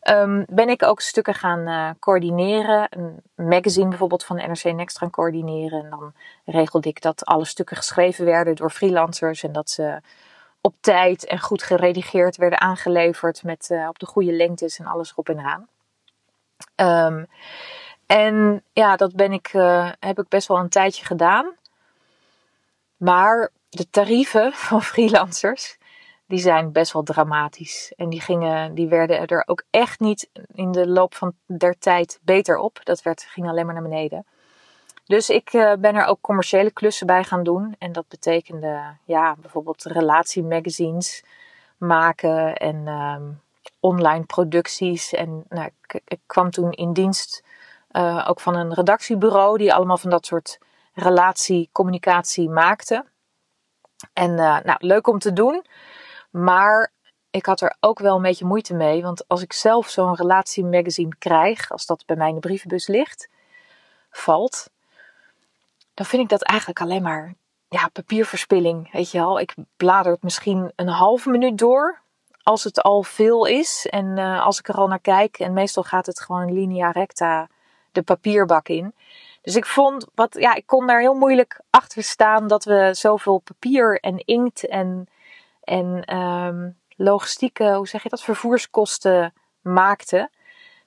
Um, 0.10 0.46
ben 0.50 0.70
ik 0.70 0.84
ook 0.84 1.02
stukken 1.02 1.34
gaan 1.34 1.68
uh, 1.68 1.90
coördineren. 2.00 2.88
Een 2.90 3.22
magazine 3.36 3.90
bijvoorbeeld 3.90 4.26
van 4.26 4.36
NRC 4.36 4.64
Next 4.64 4.98
gaan 4.98 5.10
coördineren. 5.10 5.84
En 5.84 5.90
dan 5.90 6.14
regelde 6.46 6.90
ik 6.90 7.02
dat 7.02 7.26
alle 7.26 7.46
stukken 7.46 7.78
geschreven 7.78 8.26
werden 8.26 8.56
door 8.56 8.72
freelancers. 8.72 9.44
En 9.44 9.52
dat 9.52 9.70
ze 9.70 10.02
op 10.62 10.76
tijd 10.80 11.26
en 11.26 11.40
goed 11.40 11.64
geredigeerd 11.64 12.36
werden 12.38 12.62
aangeleverd 12.62 13.44
met 13.44 13.70
uh, 13.72 13.88
op 13.88 14.00
de 14.00 14.06
goede 14.06 14.32
lengtes 14.32 14.80
en 14.80 14.86
alles 14.86 15.12
erop 15.12 15.30
en 15.30 15.40
eraan. 15.40 15.68
Um, 16.76 17.28
en 18.06 18.64
ja, 18.74 18.96
dat 18.96 19.16
ben 19.16 19.32
ik, 19.32 19.54
uh, 19.54 19.92
heb 20.00 20.20
ik 20.20 20.28
best 20.28 20.48
wel 20.48 20.58
een 20.58 20.70
tijdje 20.70 21.06
gedaan. 21.06 21.56
Maar 22.98 23.52
de 23.70 23.90
tarieven 23.90 24.54
van 24.68 24.82
freelancers, 24.82 25.78
die 26.26 26.40
zijn 26.40 26.72
best 26.72 26.94
wel 26.94 27.04
dramatisch. 27.04 27.94
En 27.96 28.10
die, 28.10 28.22
gingen, 28.22 28.74
die 28.74 28.88
werden 28.88 29.28
er 29.28 29.44
ook 29.46 29.64
echt 29.70 30.00
niet 30.00 30.30
in 30.54 30.72
de 30.72 30.88
loop 30.88 31.16
van 31.16 31.34
der 31.46 31.78
tijd 31.80 32.20
beter 32.22 32.58
op. 32.58 32.80
Dat 32.84 33.02
werd, 33.02 33.22
ging 33.22 33.48
alleen 33.48 33.66
maar 33.66 33.74
naar 33.74 33.84
beneden. 33.84 34.26
Dus 35.10 35.30
ik 35.30 35.54
uh, 35.54 35.74
ben 35.80 35.96
er 35.96 36.06
ook 36.06 36.22
commerciële 36.22 36.72
klussen 36.72 37.08
bij 37.08 37.24
gaan 37.24 37.44
doen. 37.44 37.76
En 37.80 37.92
dat 37.92 38.08
betekende 38.08 38.82
ja, 39.04 39.36
bijvoorbeeld 39.36 39.84
relatiemagazines 39.84 41.24
maken 41.78 42.56
en 42.56 42.88
um, 42.88 43.42
online 43.80 44.24
producties. 44.24 45.14
En 45.14 45.46
nou, 45.48 45.70
ik, 45.82 46.02
ik, 46.06 46.20
kwam 46.26 46.50
toen 46.50 46.72
in 46.72 46.94
dienst 46.94 47.44
uh, 47.92 48.26
ook 48.28 48.40
van 48.40 48.56
een 48.56 48.74
redactiebureau 48.74 49.58
die 49.58 49.74
allemaal 49.74 49.98
van 49.98 50.10
dat 50.10 50.26
soort 50.26 50.60
relatiecommunicatie 50.94 52.50
maakte. 52.50 53.06
En 54.14 54.32
uh, 54.32 54.60
nou, 54.60 54.78
leuk 54.78 55.08
om 55.08 55.20
te 55.20 55.34
doen. 55.34 55.66
Maar 56.30 56.92
ik 57.30 57.46
had 57.46 57.62
er 57.62 57.76
ook 57.80 58.00
wel 58.00 58.16
een 58.16 58.22
beetje 58.22 58.46
moeite 58.46 58.74
mee. 58.74 59.02
Want 59.02 59.28
als 59.28 59.42
ik 59.42 59.54
zelf 59.54 59.90
zo'n 59.90 60.16
relatiemagazine 60.16 61.16
krijg, 61.20 61.72
als 61.72 61.86
dat 61.86 62.06
bij 62.06 62.16
mij 62.16 62.28
in 62.28 62.34
de 62.34 62.40
brievenbus 62.40 62.88
ligt, 62.88 63.30
valt, 64.10 64.70
dan 66.00 66.08
vind 66.08 66.24
ik 66.24 66.30
dat 66.30 66.44
eigenlijk 66.44 66.82
alleen 66.82 67.02
maar 67.02 67.34
ja, 67.70 67.88
papierverspilling. 67.88 68.92
Weet 68.92 69.12
je 69.12 69.18
wel, 69.18 69.40
ik 69.40 69.54
blader 69.78 70.12
het 70.12 70.24
misschien 70.24 70.72
een 70.76 70.88
halve 70.88 71.30
minuut 71.30 71.58
door. 71.58 72.02
Als 72.44 72.64
het 72.64 72.82
al 72.82 73.04
veel 73.04 73.46
is 73.46 73.88
en 73.90 74.18
uh, 74.18 74.46
als 74.46 74.60
ik 74.60 74.68
er 74.68 74.76
al 74.76 74.88
naar 74.88 75.00
kijk. 75.00 75.40
En 75.40 75.54
meestal 75.54 75.84
gaat 75.84 76.06
het 76.06 76.22
gewoon 76.22 76.54
linea 76.54 76.92
recta 76.92 77.48
de 77.92 78.02
papierbak 78.02 78.68
in. 78.68 78.94
Dus 79.42 79.56
ik 79.56 79.66
vond, 79.66 80.06
wat, 80.16 80.36
ja, 80.40 80.56
ik 80.56 80.66
kon 80.66 80.88
daar 80.88 81.00
heel 81.00 81.14
moeilijk 81.14 81.60
achter 81.70 82.04
staan 82.04 82.48
dat 82.48 82.64
we 82.64 82.90
zoveel 82.94 83.38
papier 83.40 84.00
en 84.00 84.18
inkt 84.26 84.68
en 84.68 85.08
en 85.64 86.18
um, 86.18 86.78
logistieke, 86.96 87.74
hoe 87.74 87.88
zeg 87.88 88.04
je 88.04 88.10
dat, 88.10 88.24
vervoerskosten 88.24 89.34
maakte. 89.62 90.30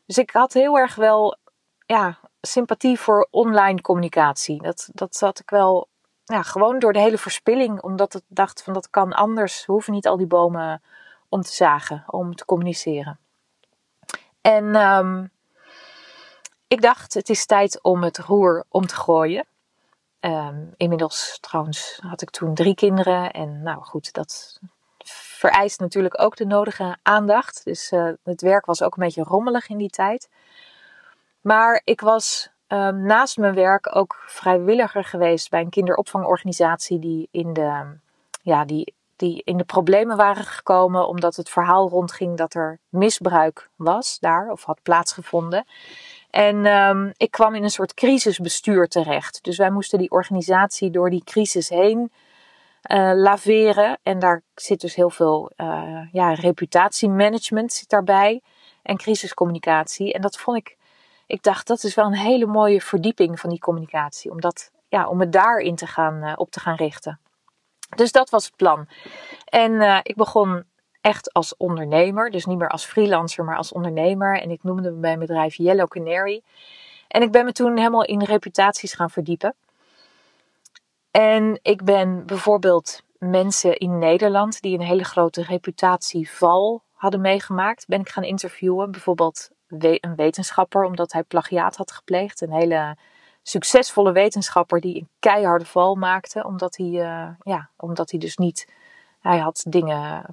Dus 0.06 0.18
ik 0.18 0.30
had 0.30 0.52
heel 0.52 0.78
erg 0.78 0.94
wel 0.94 1.36
ja, 1.86 2.18
sympathie 2.46 2.98
voor 2.98 3.28
online 3.30 3.80
communicatie. 3.80 4.62
Dat, 4.62 4.88
dat 4.92 5.16
zat 5.16 5.38
ik 5.38 5.50
wel 5.50 5.88
ja, 6.24 6.42
gewoon 6.42 6.78
door 6.78 6.92
de 6.92 7.00
hele 7.00 7.18
verspilling, 7.18 7.82
omdat 7.82 8.14
ik 8.14 8.22
dacht 8.26 8.62
van 8.62 8.72
dat 8.72 8.90
kan 8.90 9.12
anders. 9.12 9.66
We 9.66 9.72
hoeven 9.72 9.92
niet 9.92 10.06
al 10.06 10.16
die 10.16 10.26
bomen 10.26 10.82
om 11.28 11.42
te 11.42 11.52
zagen, 11.52 12.04
om 12.06 12.34
te 12.34 12.44
communiceren. 12.44 13.18
En 14.40 14.76
um, 14.76 15.30
ik 16.68 16.82
dacht, 16.82 17.14
het 17.14 17.28
is 17.28 17.46
tijd 17.46 17.82
om 17.82 18.02
het 18.02 18.18
roer 18.18 18.64
om 18.68 18.86
te 18.86 18.94
gooien. 18.94 19.46
Um, 20.20 20.74
inmiddels 20.76 21.38
trouwens 21.40 21.98
had 22.06 22.22
ik 22.22 22.30
toen 22.30 22.54
drie 22.54 22.74
kinderen. 22.74 23.30
En 23.30 23.62
nou 23.62 23.82
goed, 23.82 24.12
dat 24.12 24.60
vereist 25.04 25.80
natuurlijk 25.80 26.20
ook 26.20 26.36
de 26.36 26.46
nodige 26.46 26.96
aandacht. 27.02 27.64
Dus 27.64 27.92
uh, 27.92 28.12
het 28.22 28.40
werk 28.40 28.66
was 28.66 28.82
ook 28.82 28.96
een 28.96 29.02
beetje 29.02 29.22
rommelig 29.22 29.68
in 29.68 29.78
die 29.78 29.90
tijd. 29.90 30.28
Maar 31.42 31.80
ik 31.84 32.00
was 32.00 32.50
um, 32.68 33.02
naast 33.02 33.36
mijn 33.36 33.54
werk 33.54 33.96
ook 33.96 34.22
vrijwilliger 34.26 35.04
geweest 35.04 35.50
bij 35.50 35.60
een 35.60 35.70
kinderopvangorganisatie 35.70 36.98
die 36.98 37.28
in 37.30 37.52
de, 37.52 37.82
ja, 38.42 38.64
die, 38.64 38.94
die 39.16 39.42
in 39.44 39.56
de 39.56 39.64
problemen 39.64 40.16
waren 40.16 40.44
gekomen 40.44 41.08
omdat 41.08 41.36
het 41.36 41.50
verhaal 41.50 41.88
rondging 41.88 42.36
dat 42.36 42.54
er 42.54 42.78
misbruik 42.88 43.70
was 43.76 44.18
daar 44.18 44.50
of 44.50 44.64
had 44.64 44.82
plaatsgevonden. 44.82 45.64
En 46.30 46.66
um, 46.66 47.12
ik 47.16 47.30
kwam 47.30 47.54
in 47.54 47.62
een 47.62 47.70
soort 47.70 47.94
crisisbestuur 47.94 48.88
terecht. 48.88 49.38
Dus 49.42 49.56
wij 49.56 49.70
moesten 49.70 49.98
die 49.98 50.10
organisatie 50.10 50.90
door 50.90 51.10
die 51.10 51.24
crisis 51.24 51.68
heen 51.68 52.12
uh, 52.90 53.12
laveren. 53.14 53.98
En 54.02 54.18
daar 54.18 54.42
zit 54.54 54.80
dus 54.80 54.94
heel 54.94 55.10
veel 55.10 55.50
uh, 55.56 56.00
ja, 56.12 56.32
reputatiemanagement 56.32 57.72
zit 57.72 57.88
daarbij. 57.88 58.42
En 58.82 58.96
crisiscommunicatie. 58.96 60.12
En 60.12 60.20
dat 60.20 60.38
vond 60.38 60.56
ik, 60.56 60.76
ik 61.32 61.42
dacht 61.42 61.66
dat 61.66 61.82
is 61.82 61.94
wel 61.94 62.06
een 62.06 62.16
hele 62.16 62.46
mooie 62.46 62.80
verdieping 62.80 63.40
van 63.40 63.50
die 63.50 63.58
communicatie. 63.58 64.30
Om, 64.30 64.40
dat, 64.40 64.70
ja, 64.88 65.08
om 65.08 65.20
het 65.20 65.32
daarin 65.32 65.74
te 65.74 65.86
gaan, 65.86 66.24
uh, 66.24 66.32
op 66.36 66.50
te 66.50 66.60
gaan 66.60 66.76
richten. 66.76 67.20
Dus 67.96 68.12
dat 68.12 68.30
was 68.30 68.44
het 68.44 68.56
plan. 68.56 68.88
En 69.44 70.00
ik 70.02 70.16
begon 70.16 70.64
echt 71.00 71.32
als 71.32 71.56
ondernemer. 71.56 72.30
Dus 72.30 72.44
niet 72.44 72.58
meer 72.58 72.68
als 72.68 72.84
freelancer, 72.84 73.44
maar 73.44 73.56
als 73.56 73.72
ondernemer. 73.72 74.40
En 74.40 74.50
ik 74.50 74.62
noemde 74.62 74.90
mijn 74.90 75.18
bedrijf 75.18 75.54
Yellow 75.54 75.88
Canary. 75.88 76.42
En 77.08 77.22
ik 77.22 77.32
ben 77.32 77.44
me 77.44 77.52
toen 77.52 77.76
helemaal 77.76 78.04
in 78.04 78.22
reputaties 78.22 78.94
gaan 78.94 79.10
verdiepen. 79.10 79.54
En 81.10 81.58
ik 81.62 81.84
ben 81.84 82.26
bijvoorbeeld 82.26 83.02
mensen 83.18 83.76
in 83.76 83.98
Nederland 83.98 84.60
die 84.60 84.78
een 84.78 84.84
hele 84.84 85.04
grote 85.04 85.42
reputatieval 85.42 86.82
hadden 86.92 87.20
meegemaakt, 87.20 87.86
ben 87.86 88.00
ik 88.00 88.08
gaan 88.08 88.24
interviewen. 88.24 88.90
Bijvoorbeeld 88.90 89.50
een 89.78 90.14
wetenschapper, 90.16 90.84
omdat 90.84 91.12
hij 91.12 91.22
plagiaat 91.22 91.76
had 91.76 91.92
gepleegd. 91.92 92.40
Een 92.40 92.52
hele 92.52 92.96
succesvolle 93.42 94.12
wetenschapper 94.12 94.80
die 94.80 94.96
een 94.96 95.08
keiharde 95.18 95.64
val 95.64 95.94
maakte, 95.94 96.44
omdat 96.44 96.76
hij, 96.76 96.86
uh, 96.86 97.28
ja, 97.42 97.70
omdat 97.76 98.10
hij 98.10 98.20
dus 98.20 98.36
niet 98.36 98.66
hij 99.20 99.38
had 99.38 99.64
dingen. 99.68 100.24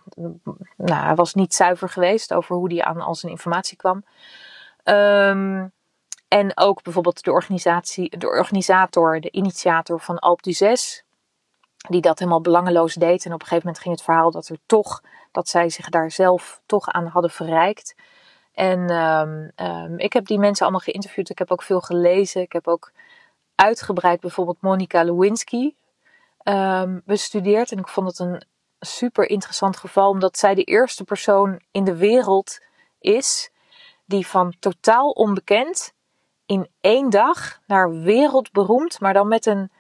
Nou, 0.78 1.06
hij 1.06 1.16
was 1.16 1.34
niet 1.34 1.54
zuiver 1.54 1.90
geweest 1.90 2.34
over 2.34 2.56
hoe 2.56 2.74
hij 2.74 2.84
aan 2.84 3.02
al 3.02 3.16
zijn 3.16 3.32
informatie 3.32 3.78
kwam. 3.78 4.04
Um, 4.84 5.72
en 6.28 6.58
ook 6.58 6.84
bijvoorbeeld 6.84 7.24
de, 7.24 7.32
organisatie, 7.32 8.18
de 8.18 8.28
organisator, 8.28 9.20
de 9.20 9.32
initiator 9.32 10.00
van 10.00 10.20
Alp 10.20 10.44
du 10.44 10.52
6, 10.52 11.04
die 11.90 12.02
dat 12.02 12.20
helemaal 12.20 12.42
belangeloos 12.42 12.94
deed. 12.94 13.26
En 13.26 13.34
op 13.34 13.42
een 13.42 13.48
gegeven 13.48 13.66
moment 13.66 13.84
ging 13.84 13.96
het 13.96 14.04
verhaal 14.04 14.32
dat 14.32 14.48
er 14.48 14.58
toch, 14.66 15.04
dat 15.32 15.50
zij 15.50 15.70
zich 15.70 15.90
daar 15.90 16.12
zelf 16.12 16.62
toch 16.66 16.88
aan 16.88 17.08
hadden 17.08 17.32
verrijkt. 17.32 17.96
En 18.60 18.90
um, 18.90 19.52
um, 19.56 20.00
ik 20.00 20.14
heb 20.14 20.26
die 20.26 20.40
mensen 20.40 20.64
allemaal 20.64 20.84
geïnterviewd. 20.84 21.30
Ik 21.30 21.38
heb 21.38 21.52
ook 21.52 21.64
veel 21.64 21.82
gelezen. 21.82 22.42
Ik 22.42 22.52
heb 22.52 22.68
ook 22.68 22.92
uitgebreid 23.56 24.20
bijvoorbeeld 24.20 24.62
Monica 24.62 25.04
Lewinsky 25.04 25.74
um, 26.44 27.02
bestudeerd. 27.06 27.72
En 27.72 27.78
ik 27.78 27.88
vond 27.88 28.08
het 28.08 28.20
een 28.20 28.42
super 28.80 29.30
interessant 29.30 29.78
geval, 29.78 30.10
omdat 30.10 30.38
zij 30.38 30.56
de 30.56 30.64
eerste 30.64 31.04
persoon 31.04 31.62
in 31.72 31.84
de 31.84 31.96
wereld 31.96 32.60
is 33.00 33.52
die 34.06 34.28
van 34.28 34.54
totaal 34.60 35.10
onbekend 35.10 35.94
in 36.46 36.70
één 36.82 37.10
dag 37.10 37.60
naar 37.68 38.02
wereldberoemd, 38.02 39.00
maar 39.00 39.14
dan 39.14 39.28
met 39.28 39.46
een, 39.46 39.72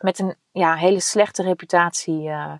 met 0.00 0.18
een 0.18 0.34
ja, 0.52 0.74
hele 0.74 1.00
slechte 1.00 1.42
reputatie. 1.42 2.22
Uh, 2.22 2.52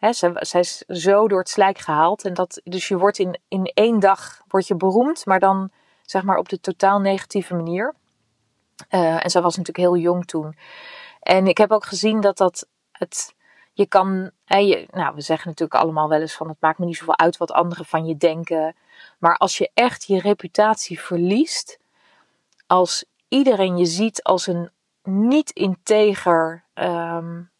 zij, 0.00 0.32
zij, 0.34 0.60
is 0.60 0.78
zo 0.78 1.28
door 1.28 1.38
het 1.38 1.48
slijk 1.48 1.78
gehaald. 1.78 2.24
En 2.24 2.34
dat, 2.34 2.60
dus 2.64 2.88
je 2.88 2.98
wordt 2.98 3.18
in, 3.18 3.40
in 3.48 3.64
één 3.74 4.00
dag 4.00 4.42
word 4.48 4.66
je 4.66 4.74
beroemd, 4.74 5.26
maar 5.26 5.40
dan 5.40 5.70
zeg 6.02 6.22
maar 6.22 6.38
op 6.38 6.48
de 6.48 6.60
totaal 6.60 7.00
negatieve 7.00 7.54
manier. 7.54 7.94
Uh, 8.90 9.24
en 9.24 9.30
zij 9.30 9.42
was 9.42 9.56
natuurlijk 9.56 9.86
heel 9.86 9.96
jong 9.96 10.26
toen. 10.26 10.56
En 11.20 11.46
ik 11.46 11.58
heb 11.58 11.70
ook 11.70 11.84
gezien 11.84 12.20
dat 12.20 12.36
dat 12.36 12.66
Het, 12.92 13.34
je 13.72 13.86
kan, 13.86 14.30
nou, 14.90 15.14
we 15.14 15.20
zeggen 15.20 15.48
natuurlijk 15.48 15.82
allemaal 15.82 16.08
wel 16.08 16.20
eens 16.20 16.34
van 16.34 16.48
het 16.48 16.60
maakt 16.60 16.78
me 16.78 16.86
niet 16.86 16.96
zoveel 16.96 17.18
uit 17.18 17.36
wat 17.36 17.52
anderen 17.52 17.84
van 17.84 18.06
je 18.06 18.16
denken. 18.16 18.76
Maar 19.18 19.36
als 19.36 19.58
je 19.58 19.70
echt 19.74 20.06
je 20.06 20.20
reputatie 20.20 21.00
verliest, 21.00 21.78
als 22.66 23.04
iedereen 23.28 23.76
je 23.76 23.86
ziet 23.86 24.22
als 24.22 24.46
een 24.46 24.70
niet 25.02 25.50
integer 25.50 26.64
um, 26.74 27.50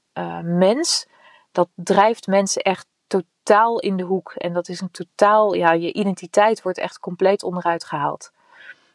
mens, 0.42 1.07
dat 1.53 1.69
drijft 1.75 2.27
mensen 2.27 2.63
echt 2.63 2.87
totaal 3.07 3.79
in 3.79 3.97
de 3.97 4.03
hoek. 4.03 4.33
En 4.33 4.53
dat 4.53 4.69
is 4.69 4.81
een 4.81 4.91
totaal, 4.91 5.55
ja, 5.55 5.73
je 5.73 5.93
identiteit 5.93 6.63
wordt 6.63 6.79
echt 6.79 6.99
compleet 6.99 7.43
onderuit 7.43 7.85
gehaald. 7.85 8.31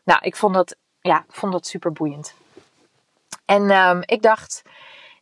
Nou, 0.03 0.19
ik 0.23 0.35
vond 0.35 0.53
dat, 0.53 0.75
ja, 1.01 1.25
vond 1.27 1.51
dat 1.51 1.67
super 1.67 1.91
boeiend. 1.91 2.33
En 3.45 3.71
um, 3.71 4.01
ik 4.05 4.21
dacht, 4.21 4.61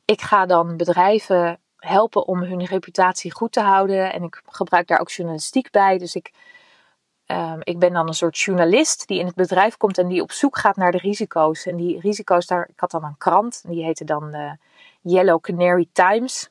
ik 0.06 0.22
ga 0.22 0.46
dan 0.46 0.78
bedrijven 0.78 1.60
helpen 1.78 2.28
om 2.28 2.43
hun 2.43 2.65
reputatie 2.65 3.32
goed 3.32 3.52
te 3.52 3.62
houden. 3.62 4.13
En 4.13 4.24
ik 4.24 4.41
gebruik 4.46 4.88
daar 4.88 5.00
ook 5.00 5.10
journalistiek 5.10 5.72
bij. 5.72 5.98
Dus 5.98 6.15
ik, 6.15 6.32
um, 7.28 7.60
ik 7.63 7.80
ben 7.80 7.93
dan 7.93 8.08
een 8.08 8.13
soort 8.13 8.39
journalist 8.39 9.08
die 9.08 9.19
in 9.19 9.26
het 9.26 9.36
bedrijf 9.36 9.78
komt 9.78 9.98
en 9.98 10.08
die 10.08 10.22
op 10.22 10.32
zoek 10.32 10.58
gaat 10.58 10.76
naar 10.76 10.91
de 10.91 10.98
risico's. 10.98 11.65
En 11.65 11.76
die 11.76 12.00
risico's, 12.00 12.46
daar, 12.46 12.67
ik 12.69 12.80
had 12.80 12.91
dan 12.91 13.04
een 13.04 13.17
krant, 13.17 13.63
die 13.67 13.84
heette 13.84 14.06
dan 14.06 14.36
uh, 14.36 14.52
Yellow 15.02 15.41
Canary 15.41 15.88
Times. 15.91 16.50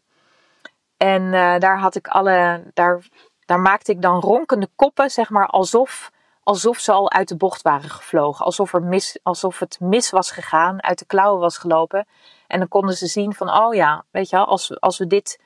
En 1.02 1.22
uh, 1.22 1.58
daar 1.58 1.78
had 1.78 1.94
ik 1.94 2.08
alle, 2.08 2.62
daar, 2.74 3.06
daar 3.44 3.60
maakte 3.60 3.92
ik 3.92 4.02
dan 4.02 4.20
ronkende 4.20 4.68
koppen, 4.76 5.10
zeg 5.10 5.30
maar, 5.30 5.46
alsof, 5.46 6.10
alsof 6.42 6.78
ze 6.78 6.92
al 6.92 7.10
uit 7.10 7.28
de 7.28 7.36
bocht 7.36 7.62
waren 7.62 7.90
gevlogen. 7.90 8.44
Alsof, 8.44 8.74
er 8.74 8.82
mis, 8.82 9.18
alsof 9.22 9.58
het 9.58 9.80
mis 9.80 10.10
was 10.10 10.30
gegaan, 10.30 10.82
uit 10.82 10.98
de 10.98 11.04
klauwen 11.04 11.40
was 11.40 11.58
gelopen. 11.58 12.06
En 12.46 12.58
dan 12.58 12.68
konden 12.68 12.96
ze 12.96 13.06
zien 13.06 13.34
van, 13.34 13.50
oh 13.50 13.74
ja, 13.74 14.04
weet 14.10 14.30
je 14.30 14.36
wel, 14.36 14.46
als, 14.46 14.80
als 14.80 14.98
we 14.98 15.06
dit, 15.06 15.40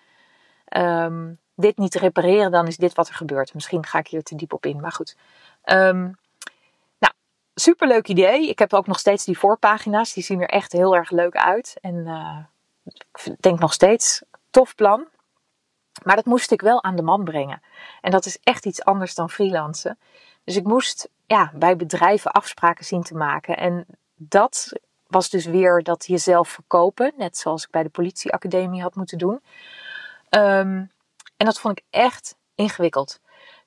um, 0.76 1.38
dit 1.54 1.76
niet 1.78 1.94
repareren, 1.94 2.50
dan 2.50 2.66
is 2.66 2.76
dit 2.76 2.94
wat 2.94 3.08
er 3.08 3.14
gebeurt. 3.14 3.54
Misschien 3.54 3.86
ga 3.86 3.98
ik 3.98 4.08
hier 4.08 4.22
te 4.22 4.36
diep 4.36 4.52
op 4.52 4.66
in, 4.66 4.80
maar 4.80 4.92
goed. 4.92 5.16
Um, 5.64 6.18
nou, 6.98 7.12
superleuk 7.54 8.08
idee. 8.08 8.48
Ik 8.48 8.58
heb 8.58 8.74
ook 8.74 8.86
nog 8.86 8.98
steeds 8.98 9.24
die 9.24 9.38
voorpagina's. 9.38 10.12
Die 10.12 10.24
zien 10.24 10.40
er 10.40 10.48
echt 10.48 10.72
heel 10.72 10.96
erg 10.96 11.10
leuk 11.10 11.36
uit. 11.36 11.76
En 11.80 11.94
uh, 11.94 12.38
ik 13.24 13.42
denk 13.42 13.58
nog 13.58 13.72
steeds, 13.72 14.22
tof 14.50 14.74
plan. 14.74 15.06
Maar 16.04 16.16
dat 16.16 16.24
moest 16.24 16.50
ik 16.50 16.60
wel 16.60 16.82
aan 16.82 16.96
de 16.96 17.02
man 17.02 17.24
brengen. 17.24 17.62
En 18.00 18.10
dat 18.10 18.26
is 18.26 18.38
echt 18.42 18.66
iets 18.66 18.84
anders 18.84 19.14
dan 19.14 19.30
freelancen. 19.30 19.98
Dus 20.44 20.56
ik 20.56 20.64
moest 20.64 21.08
ja, 21.26 21.52
bij 21.54 21.76
bedrijven 21.76 22.30
afspraken 22.30 22.84
zien 22.84 23.02
te 23.02 23.14
maken. 23.14 23.56
En 23.56 23.86
dat 24.14 24.72
was 25.06 25.30
dus 25.30 25.44
weer 25.44 25.82
dat 25.82 26.06
jezelf 26.06 26.48
verkopen. 26.48 27.12
Net 27.16 27.36
zoals 27.36 27.64
ik 27.64 27.70
bij 27.70 27.82
de 27.82 27.88
politieacademie 27.88 28.82
had 28.82 28.94
moeten 28.94 29.18
doen. 29.18 29.42
Um, 30.30 30.90
en 31.36 31.46
dat 31.46 31.60
vond 31.60 31.78
ik 31.78 31.84
echt 31.90 32.36
ingewikkeld. 32.54 33.20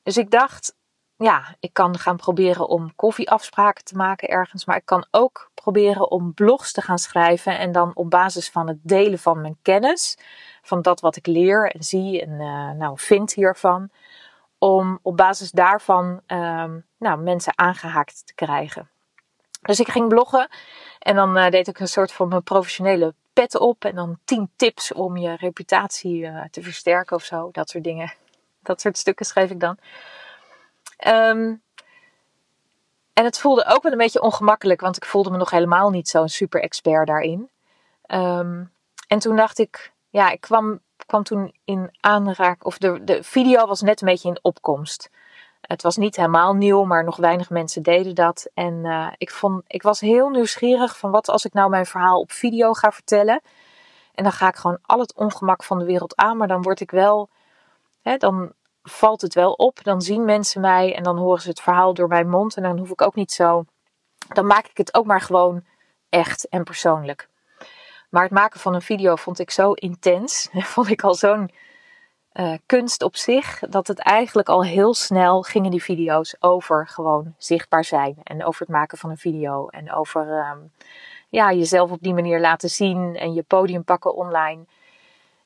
Dus 0.04 0.18
ik 0.18 0.32
dacht, 0.32 0.76
ja, 1.20 1.56
ik 1.60 1.74
kan 1.74 1.98
gaan 1.98 2.18
proberen 2.18 2.68
om 2.68 2.96
koffieafspraken 2.96 3.84
te 3.84 3.96
maken 3.96 4.28
ergens. 4.28 4.66
Maar 4.66 4.76
ik 4.76 4.86
kan 4.86 5.06
ook 5.12 5.52
proberen 5.54 6.12
om 6.12 6.34
blogs 6.34 6.72
te 6.72 6.82
gaan 6.82 7.00
schrijven. 7.00 7.58
En 7.58 7.72
dan 7.72 7.92
op 7.94 8.10
basis 8.10 8.50
van 8.50 8.68
het 8.68 8.78
delen 8.82 9.20
van 9.20 9.42
mijn 9.42 9.58
kennis. 9.62 10.18
Van 10.62 10.82
dat 10.82 11.00
wat 11.00 11.16
ik 11.16 11.28
leer 11.28 11.72
en 11.72 11.84
zie 11.84 12.22
en 12.22 12.30
uh, 12.30 12.72
nou, 12.72 12.94
vind 12.96 13.34
hiervan. 13.34 13.90
Om 14.58 15.00
op 15.02 15.18
basis 15.18 15.52
daarvan 15.52 16.22
um, 16.28 16.86
nou, 16.98 17.20
mensen 17.20 17.58
aangehaakt 17.58 18.28
te 18.28 18.34
krijgen. 18.34 18.90
Dus 19.62 19.80
ik 19.80 19.88
ging 19.88 20.08
bloggen. 20.08 20.50
En 21.00 21.16
dan 21.16 21.38
uh, 21.38 21.50
deed 21.50 21.68
ik 21.68 21.80
een 21.80 21.88
soort 21.88 22.12
van 22.12 22.28
mijn 22.28 22.44
professionele 22.44 23.14
pet 23.34 23.58
op. 23.58 23.86
En 23.86 23.96
dan 23.96 24.20
tien 24.26 24.52
tips 24.56 24.94
om 24.94 25.18
je 25.18 25.36
reputatie 25.36 26.22
uh, 26.22 26.44
te 26.52 26.62
versterken 26.62 27.16
of 27.16 27.24
zo. 27.24 27.50
Dat 27.52 27.70
soort 27.70 27.84
dingen. 27.84 28.14
Dat 28.64 28.82
soort 28.82 28.98
stukken 28.98 29.26
schreef 29.26 29.50
ik 29.50 29.60
dan. 29.60 29.78
Um, 31.08 31.62
en 33.14 33.26
het 33.26 33.40
voelde 33.40 33.66
ook 33.66 33.84
wel 33.84 33.92
een 33.92 33.98
beetje 33.98 34.22
ongemakkelijk, 34.22 34.82
want 34.82 34.98
ik 34.98 35.06
voelde 35.06 35.30
me 35.30 35.38
nog 35.38 35.50
helemaal 35.50 35.90
niet 35.90 36.10
zo'n 36.10 36.30
super 36.30 36.62
expert 36.62 37.08
daarin. 37.08 37.50
Um, 38.08 38.72
en 39.08 39.20
toen 39.20 39.36
dacht 39.36 39.60
ik, 39.60 39.92
ja, 40.10 40.30
ik 40.30 40.42
kwam, 40.42 40.80
kwam 41.06 41.24
toen 41.24 41.56
in 41.66 41.98
aanraak, 42.00 42.66
of 42.66 42.78
de, 42.78 43.04
de 43.04 43.24
video 43.24 43.66
was 43.66 43.82
net 43.82 44.02
een 44.02 44.08
beetje 44.08 44.30
in 44.30 44.40
opkomst. 44.42 45.10
Het 45.62 45.82
was 45.82 45.98
niet 45.98 46.16
helemaal 46.16 46.54
nieuw, 46.54 46.84
maar 46.84 47.04
nog 47.04 47.16
weinig 47.16 47.50
mensen 47.50 47.84
deden 47.84 48.16
dat. 48.16 48.50
En 48.54 48.74
uh, 48.74 49.08
ik, 49.18 49.32
vond, 49.32 49.64
ik 49.68 49.82
was 49.82 50.00
heel 50.00 50.30
nieuwsgierig 50.30 50.98
van 50.98 51.12
wat 51.12 51.30
als 51.30 51.46
ik 51.46 51.54
nou 51.54 51.70
mijn 51.70 51.86
verhaal 51.86 52.20
op 52.20 52.32
video 52.32 52.74
ga 52.74 52.92
vertellen. 52.92 53.42
En 54.16 54.24
dan 54.24 54.34
ga 54.34 54.48
ik 54.48 54.56
gewoon 54.56 54.80
al 54.82 55.00
het 55.00 55.14
ongemak 55.14 55.64
van 55.64 55.80
de 55.80 55.86
wereld 55.86 56.16
aan, 56.16 56.38
maar 56.38 56.48
dan 56.48 56.62
word 56.62 56.80
ik 56.80 56.92
wel, 56.92 57.30
hè, 58.02 58.18
dan 58.18 58.54
valt 58.89 59.21
het 59.21 59.34
wel 59.34 59.52
op. 59.52 59.84
Dan 59.84 60.02
zien 60.02 60.25
mensen 60.25 60.62
mij 60.62 60.95
en 60.95 61.04
dan 61.04 61.17
horen 61.17 61.41
ze 61.41 61.49
het 61.49 61.62
verhaal 61.62 61.93
door 61.93 62.08
mijn 62.08 62.30
mond. 62.30 62.56
En 62.56 62.63
dan 62.63 62.78
hoef 62.78 62.89
ik 62.89 63.02
ook 63.02 63.15
niet 63.15 63.32
zo, 63.32 63.65
dan 64.28 64.45
maak 64.45 64.67
ik 64.67 64.78
het 64.78 64.93
ook 64.93 65.06
maar 65.06 65.21
gewoon 65.21 65.63
echt 66.10 66.47
en 66.47 66.63
persoonlijk. 66.63 67.30
Maar 68.10 68.23
het 68.23 68.32
maken 68.32 68.60
van 68.60 68.73
een 68.73 68.82
video 68.82 69.15
vond 69.15 69.39
ik 69.39 69.52
zo 69.52 69.71
intens. 69.71 70.49
Vond 70.73 70.89
ik 70.89 71.04
al 71.04 71.15
zo'n 71.15 71.52
uh, 72.34 72.54
kunst 72.65 73.04
op 73.04 73.15
zich. 73.15 73.60
Dat 73.60 73.88
het 73.88 73.99
eigenlijk 73.99 74.49
al 74.49 74.63
heel 74.63 74.93
snel 74.93 75.41
gingen 75.41 75.71
die 75.71 75.84
video's 75.84 76.36
over 76.39 76.88
gewoon 76.88 77.34
zichtbaar 77.38 77.84
zijn. 77.84 78.17
En 78.23 78.45
over 78.45 78.62
het 78.62 78.69
maken 78.69 78.97
van 78.97 79.10
een 79.10 79.17
video. 79.17 79.67
En 79.67 79.93
over 79.93 80.47
um, 80.52 80.71
ja, 81.30 81.54
jezelf 81.54 81.91
op 81.91 82.02
die 82.02 82.13
manier 82.13 82.39
laten 82.39 82.69
zien. 82.69 83.15
En 83.15 83.34
je 83.34 83.43
podium 83.43 83.84
pakken 83.84 84.15
online. 84.15 84.65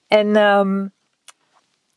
En 0.08 0.36
um, 0.36 0.94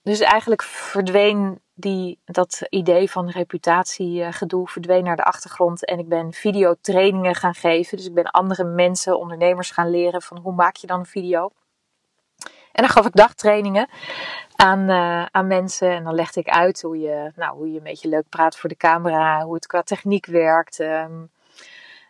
dus 0.06 0.20
eigenlijk 0.20 0.62
verdween 0.62 1.60
die, 1.74 2.18
dat 2.24 2.62
idee 2.68 3.10
van 3.10 3.30
reputatiegedoe 3.30 4.68
verdween 4.68 5.04
naar 5.04 5.16
de 5.16 5.24
achtergrond. 5.24 5.84
En 5.84 5.98
ik 5.98 6.08
ben 6.08 6.32
videotrainingen 6.32 7.34
gaan 7.34 7.54
geven. 7.54 7.96
Dus 7.96 8.06
ik 8.06 8.14
ben 8.14 8.30
andere 8.30 8.64
mensen, 8.64 9.18
ondernemers 9.18 9.70
gaan 9.70 9.90
leren 9.90 10.22
van 10.22 10.38
hoe 10.38 10.52
maak 10.52 10.76
je 10.76 10.86
dan 10.86 10.98
een 10.98 11.06
video. 11.06 11.50
En 12.72 12.82
dan 12.82 12.88
gaf 12.88 13.06
ik 13.06 13.14
dagtrainingen 13.14 13.88
aan, 14.56 14.90
uh, 14.90 15.24
aan 15.30 15.46
mensen. 15.46 15.90
En 15.90 16.04
dan 16.04 16.14
legde 16.14 16.40
ik 16.40 16.48
uit 16.48 16.82
hoe 16.82 16.98
je, 16.98 17.32
nou, 17.36 17.56
hoe 17.56 17.70
je 17.70 17.78
een 17.78 17.84
beetje 17.84 18.08
leuk 18.08 18.28
praat 18.28 18.56
voor 18.56 18.68
de 18.68 18.76
camera. 18.76 19.42
Hoe 19.44 19.54
het 19.54 19.66
qua 19.66 19.82
techniek 19.82 20.26
werkt. 20.26 20.78
Um, 20.78 21.30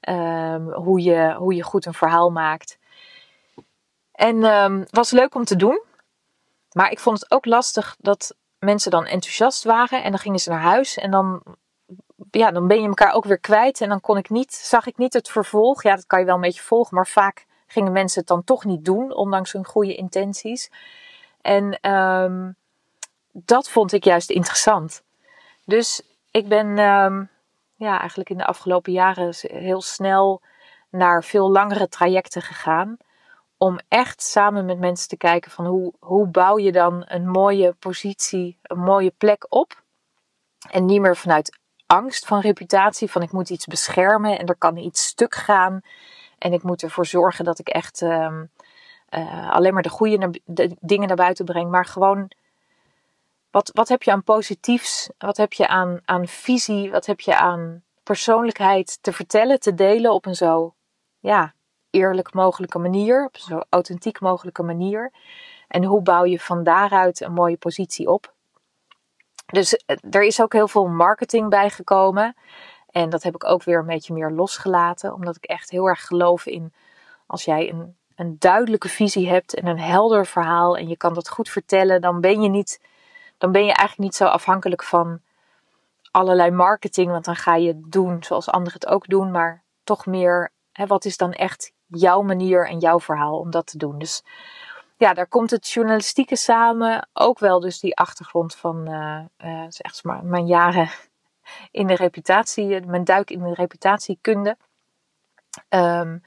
um, 0.08 0.72
hoe, 0.72 1.02
je, 1.02 1.34
hoe 1.38 1.54
je 1.54 1.62
goed 1.62 1.86
een 1.86 1.94
verhaal 1.94 2.30
maakt. 2.30 2.78
En 4.12 4.44
um, 4.44 4.84
was 4.90 5.10
leuk 5.10 5.34
om 5.34 5.44
te 5.44 5.56
doen. 5.56 5.85
Maar 6.76 6.90
ik 6.90 6.98
vond 6.98 7.20
het 7.20 7.30
ook 7.30 7.44
lastig 7.44 7.96
dat 7.98 8.36
mensen 8.58 8.90
dan 8.90 9.06
enthousiast 9.06 9.64
waren. 9.64 10.02
En 10.02 10.10
dan 10.10 10.18
gingen 10.18 10.38
ze 10.38 10.50
naar 10.50 10.60
huis. 10.60 10.96
En 10.96 11.10
dan, 11.10 11.42
ja, 12.30 12.50
dan 12.50 12.66
ben 12.66 12.80
je 12.80 12.88
elkaar 12.88 13.12
ook 13.12 13.24
weer 13.24 13.38
kwijt. 13.38 13.80
En 13.80 13.88
dan 13.88 14.00
kon 14.00 14.16
ik 14.16 14.30
niet, 14.30 14.54
zag 14.54 14.86
ik 14.86 14.96
niet 14.96 15.12
het 15.12 15.28
vervolg. 15.28 15.82
Ja, 15.82 15.94
dat 15.94 16.06
kan 16.06 16.18
je 16.18 16.24
wel 16.24 16.34
een 16.34 16.40
beetje 16.40 16.62
volgen. 16.62 16.96
Maar 16.96 17.06
vaak 17.06 17.46
gingen 17.66 17.92
mensen 17.92 18.18
het 18.18 18.28
dan 18.28 18.44
toch 18.44 18.64
niet 18.64 18.84
doen. 18.84 19.14
Ondanks 19.14 19.52
hun 19.52 19.64
goede 19.64 19.94
intenties. 19.94 20.70
En 21.40 21.90
um, 21.90 22.56
dat 23.32 23.70
vond 23.70 23.92
ik 23.92 24.04
juist 24.04 24.30
interessant. 24.30 25.02
Dus 25.64 26.02
ik 26.30 26.48
ben 26.48 26.78
um, 26.78 27.30
ja, 27.76 27.98
eigenlijk 27.98 28.30
in 28.30 28.38
de 28.38 28.46
afgelopen 28.46 28.92
jaren 28.92 29.34
heel 29.40 29.82
snel 29.82 30.40
naar 30.90 31.24
veel 31.24 31.50
langere 31.50 31.88
trajecten 31.88 32.42
gegaan 32.42 32.98
om 33.58 33.78
echt 33.88 34.22
samen 34.22 34.64
met 34.64 34.78
mensen 34.78 35.08
te 35.08 35.16
kijken 35.16 35.50
van 35.50 35.66
hoe, 35.66 35.92
hoe 36.00 36.26
bouw 36.26 36.58
je 36.58 36.72
dan 36.72 37.04
een 37.06 37.28
mooie 37.28 37.72
positie, 37.72 38.58
een 38.62 38.78
mooie 38.78 39.12
plek 39.18 39.46
op. 39.48 39.82
En 40.70 40.84
niet 40.84 41.00
meer 41.00 41.16
vanuit 41.16 41.58
angst 41.86 42.26
van 42.26 42.40
reputatie, 42.40 43.10
van 43.10 43.22
ik 43.22 43.32
moet 43.32 43.50
iets 43.50 43.66
beschermen 43.66 44.38
en 44.38 44.46
er 44.46 44.56
kan 44.56 44.76
iets 44.76 45.06
stuk 45.06 45.34
gaan. 45.34 45.80
En 46.38 46.52
ik 46.52 46.62
moet 46.62 46.82
ervoor 46.82 47.06
zorgen 47.06 47.44
dat 47.44 47.58
ik 47.58 47.68
echt 47.68 48.00
um, 48.00 48.50
uh, 49.10 49.50
alleen 49.50 49.74
maar 49.74 49.82
de 49.82 49.88
goede 49.88 50.40
dingen 50.80 51.08
naar 51.08 51.16
buiten 51.16 51.44
breng. 51.44 51.70
Maar 51.70 51.84
gewoon, 51.84 52.30
wat, 53.50 53.70
wat 53.74 53.88
heb 53.88 54.02
je 54.02 54.12
aan 54.12 54.22
positiefs? 54.22 55.10
Wat 55.18 55.36
heb 55.36 55.52
je 55.52 55.68
aan, 55.68 56.00
aan 56.04 56.26
visie? 56.26 56.90
Wat 56.90 57.06
heb 57.06 57.20
je 57.20 57.36
aan 57.36 57.82
persoonlijkheid 58.02 58.98
te 59.00 59.12
vertellen, 59.12 59.60
te 59.60 59.74
delen 59.74 60.12
op 60.12 60.26
een 60.26 60.34
zo 60.34 60.74
ja, 61.20 61.54
eerlijk 61.96 62.34
mogelijke 62.34 62.78
manier, 62.78 63.24
op 63.24 63.36
zo 63.36 63.60
authentiek 63.68 64.20
mogelijke 64.20 64.62
manier. 64.62 65.12
En 65.68 65.84
hoe 65.84 66.02
bouw 66.02 66.24
je 66.24 66.40
van 66.40 66.62
daaruit 66.62 67.20
een 67.20 67.32
mooie 67.32 67.56
positie 67.56 68.08
op? 68.08 68.34
Dus 69.46 69.76
eh, 69.76 69.96
er 70.10 70.22
is 70.22 70.42
ook 70.42 70.52
heel 70.52 70.68
veel 70.68 70.86
marketing 70.86 71.48
bij 71.48 71.70
gekomen. 71.70 72.36
En 72.90 73.10
dat 73.10 73.22
heb 73.22 73.34
ik 73.34 73.44
ook 73.44 73.62
weer 73.62 73.78
een 73.78 73.86
beetje 73.86 74.14
meer 74.14 74.30
losgelaten, 74.30 75.14
omdat 75.14 75.36
ik 75.36 75.44
echt 75.44 75.70
heel 75.70 75.86
erg 75.86 76.06
geloof 76.06 76.46
in 76.46 76.72
als 77.26 77.44
jij 77.44 77.70
een, 77.70 77.96
een 78.14 78.36
duidelijke 78.38 78.88
visie 78.88 79.28
hebt 79.28 79.54
en 79.54 79.66
een 79.66 79.80
helder 79.80 80.26
verhaal 80.26 80.76
en 80.76 80.88
je 80.88 80.96
kan 80.96 81.14
dat 81.14 81.28
goed 81.28 81.48
vertellen, 81.48 82.00
dan 82.00 82.20
ben 82.20 82.42
je 82.42 82.48
niet, 82.48 82.80
dan 83.38 83.52
ben 83.52 83.60
je 83.60 83.72
eigenlijk 83.72 83.98
niet 83.98 84.14
zo 84.14 84.24
afhankelijk 84.24 84.82
van 84.82 85.20
allerlei 86.10 86.50
marketing, 86.50 87.10
want 87.10 87.24
dan 87.24 87.36
ga 87.36 87.56
je 87.56 87.80
doen 87.84 88.22
zoals 88.22 88.50
anderen 88.50 88.80
het 88.80 88.86
ook 88.86 89.08
doen, 89.08 89.30
maar 89.30 89.62
toch 89.84 90.06
meer, 90.06 90.52
hè, 90.72 90.86
wat 90.86 91.04
is 91.04 91.16
dan 91.16 91.32
echt 91.32 91.72
jouw 91.86 92.22
manier 92.22 92.68
en 92.68 92.78
jouw 92.78 93.00
verhaal 93.00 93.38
om 93.38 93.50
dat 93.50 93.66
te 93.66 93.78
doen. 93.78 93.98
Dus 93.98 94.24
ja, 94.96 95.14
daar 95.14 95.26
komt 95.26 95.50
het 95.50 95.68
journalistieke 95.68 96.36
samen. 96.36 97.08
Ook 97.12 97.38
wel 97.38 97.60
dus 97.60 97.80
die 97.80 97.96
achtergrond 97.96 98.54
van 98.54 98.88
uh, 98.88 99.64
zeg 99.68 100.04
maar 100.04 100.24
mijn 100.24 100.46
jaren 100.46 100.90
in 101.70 101.86
de 101.86 101.94
reputatie, 101.94 102.86
mijn 102.86 103.04
duik 103.04 103.30
in 103.30 103.42
de 103.42 103.54
reputatiekunde. 103.54 104.56
Um, 105.68 106.22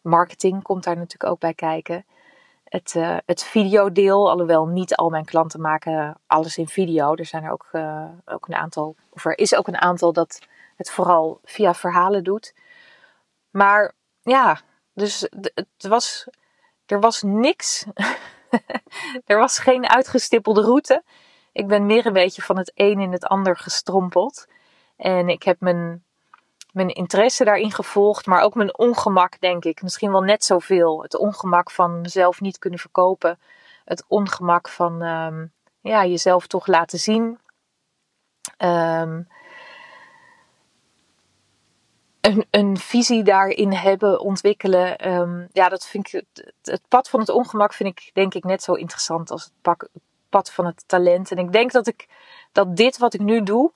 marketing 0.00 0.62
komt 0.62 0.84
daar 0.84 0.96
natuurlijk 0.96 1.32
ook 1.32 1.40
bij 1.40 1.54
kijken. 1.54 2.06
Het, 2.64 2.94
uh, 2.94 3.16
het 3.26 3.42
videodeel, 3.42 4.30
alhoewel 4.30 4.66
niet 4.66 4.96
al 4.96 5.10
mijn 5.10 5.24
klanten 5.24 5.60
maken 5.60 6.20
alles 6.26 6.58
in 6.58 6.68
video. 6.68 7.14
Er 7.14 7.26
zijn 7.26 7.44
er 7.44 7.50
ook, 7.50 7.68
ook 8.24 8.48
een 8.48 8.54
aantal, 8.54 8.96
of 9.10 9.24
er 9.24 9.38
is 9.38 9.54
ook 9.54 9.68
een 9.68 9.80
aantal 9.80 10.12
dat 10.12 10.38
het 10.76 10.90
vooral 10.90 11.40
via 11.44 11.74
verhalen 11.74 12.24
doet. 12.24 12.54
Maar 13.50 13.92
ja, 14.22 14.60
dus 14.94 15.28
het 15.54 15.86
was, 15.88 16.26
er 16.86 17.00
was 17.00 17.22
niks. 17.22 17.84
er 19.26 19.38
was 19.38 19.58
geen 19.58 19.88
uitgestippelde 19.88 20.60
route. 20.62 21.02
Ik 21.52 21.66
ben 21.66 21.86
meer 21.86 22.06
een 22.06 22.12
beetje 22.12 22.42
van 22.42 22.56
het 22.58 22.72
een 22.74 23.00
in 23.00 23.12
het 23.12 23.24
ander 23.24 23.56
gestrompeld. 23.56 24.46
En 24.96 25.28
ik 25.28 25.42
heb 25.42 25.60
mijn, 25.60 26.04
mijn 26.72 26.88
interesse 26.88 27.44
daarin 27.44 27.72
gevolgd, 27.72 28.26
maar 28.26 28.42
ook 28.42 28.54
mijn 28.54 28.78
ongemak, 28.78 29.40
denk 29.40 29.64
ik. 29.64 29.82
Misschien 29.82 30.10
wel 30.10 30.22
net 30.22 30.44
zoveel. 30.44 31.02
Het 31.02 31.16
ongemak 31.16 31.70
van 31.70 32.00
mezelf 32.00 32.40
niet 32.40 32.58
kunnen 32.58 32.78
verkopen. 32.78 33.38
Het 33.84 34.04
ongemak 34.08 34.68
van 34.68 35.02
um, 35.02 35.52
ja, 35.80 36.04
jezelf 36.04 36.46
toch 36.46 36.66
laten 36.66 36.98
zien. 36.98 37.38
Um, 38.58 39.28
een, 42.24 42.46
een, 42.50 42.76
visie 42.76 43.22
daarin 43.22 43.72
hebben, 43.72 44.20
ontwikkelen. 44.20 45.12
Um, 45.12 45.48
ja, 45.52 45.68
dat 45.68 45.86
vind 45.86 46.12
ik. 46.12 46.24
Het, 46.62 46.82
pad 46.88 47.08
van 47.08 47.20
het 47.20 47.28
ongemak 47.28 47.72
vind 47.72 47.88
ik 47.88 48.10
denk 48.14 48.34
ik 48.34 48.44
net 48.44 48.62
zo 48.62 48.72
interessant 48.72 49.30
als 49.30 49.44
het, 49.44 49.88
pad 50.28 50.52
van 50.52 50.66
het 50.66 50.84
talent. 50.88 51.30
En 51.30 51.38
ik 51.38 51.52
denk 51.52 51.72
dat 51.72 51.86
ik 51.86 52.08
dat 52.52 52.76
dit 52.76 52.98
wat 52.98 53.14
ik 53.14 53.20
nu 53.20 53.42
doe. 53.42 53.72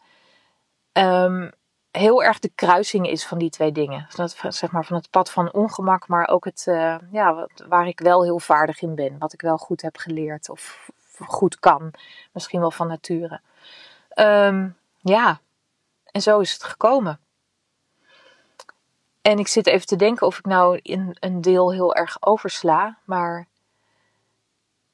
Um, 0.93 1.53
heel 1.91 2.23
erg 2.23 2.39
de 2.39 2.51
kruising 2.55 3.09
is 3.09 3.27
van 3.27 3.39
die 3.39 3.51
twee 3.51 3.73
dingen. 3.73 4.07
Dat, 4.15 4.37
zeg 4.49 4.71
maar 4.71 4.85
van 4.85 4.97
het 4.97 5.11
pad 5.11 5.31
van 5.31 5.53
ongemak, 5.53 6.09
maar 6.09 6.29
ook 6.29 6.45
het, 6.45 6.65
uh, 6.69 6.97
ja, 7.11 7.49
waar 7.69 7.87
ik 7.87 8.01
wel 8.01 8.23
heel 8.23 8.39
vaardig 8.39 8.81
in 8.81 8.95
ben. 8.95 9.19
Wat 9.19 9.33
ik 9.33 9.41
wel 9.41 9.57
goed 9.57 9.83
heb 9.83 9.97
geleerd 9.97 10.49
of 10.49 10.91
goed 11.27 11.59
kan. 11.59 11.91
Misschien 12.33 12.61
wel 12.61 12.71
van 12.71 12.89
nature. 12.89 13.41
Um, 14.15 14.77
ja, 15.01 15.41
en 16.05 16.21
zo 16.21 16.39
is 16.39 16.53
het 16.53 16.65
gekomen. 16.65 17.21
En 19.29 19.39
ik 19.39 19.49
zit 19.49 19.67
even 19.67 19.87
te 19.87 19.97
denken 19.97 20.27
of 20.27 20.39
ik 20.39 20.45
nou 20.45 20.79
in 20.83 21.17
een 21.21 21.41
deel 21.41 21.73
heel 21.73 21.95
erg 21.95 22.17
oversla. 22.21 22.99
Maar 23.05 23.47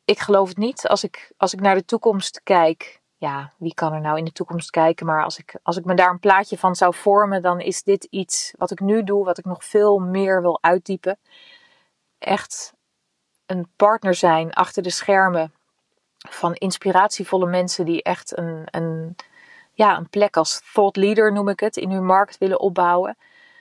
ik 0.05 0.19
geloof 0.19 0.49
het 0.49 0.57
niet. 0.57 0.89
Als 0.89 1.05
ik, 1.05 1.33
als 1.37 1.53
ik 1.53 1.61
naar 1.61 1.75
de 1.75 1.85
toekomst 1.85 2.41
kijk. 2.43 3.01
Ja, 3.17 3.53
wie 3.57 3.75
kan 3.75 3.93
er 3.93 4.01
nou 4.01 4.19
in 4.19 4.25
de 4.25 4.33
toekomst 4.33 4.71
kijken? 4.71 5.07
Maar 5.07 5.25
als 5.25 5.39
ik, 5.39 5.59
als 5.63 5.77
ik 5.77 5.85
me 5.85 5.95
daar 5.95 6.11
een 6.11 6.19
plaatje 6.19 6.59
van 6.59 6.75
zou 6.75 6.95
vormen, 6.95 7.43
dan 7.43 7.61
is 7.61 7.83
dit 7.83 8.05
iets 8.11 8.55
wat 8.59 8.71
ik 8.71 8.81
nu 8.81 9.05
doe, 9.05 9.25
wat 9.25 9.39
ik 9.39 9.45
nog 9.45 9.65
veel 9.65 9.99
meer 9.99 10.43
wil 10.43 10.59
uitdiepen. 10.61 11.19
Echt 12.19 12.73
een 13.47 13.69
partner 13.77 14.15
zijn 14.15 14.53
achter 14.53 14.83
de 14.83 14.91
schermen 14.91 15.53
van 16.29 16.55
inspiratievolle 16.55 17.47
mensen 17.47 17.85
die 17.85 18.03
echt 18.03 18.39
een, 18.39 18.63
een, 18.71 19.17
ja, 19.73 19.97
een 19.97 20.09
plek 20.09 20.37
als 20.37 20.63
thought 20.73 20.97
leader, 20.97 21.33
noem 21.33 21.49
ik 21.49 21.61
het, 21.61 21.77
in 21.77 21.91
hun 21.91 22.05
markt 22.05 22.39
willen 22.39 22.61
opbouwen. 22.61 23.17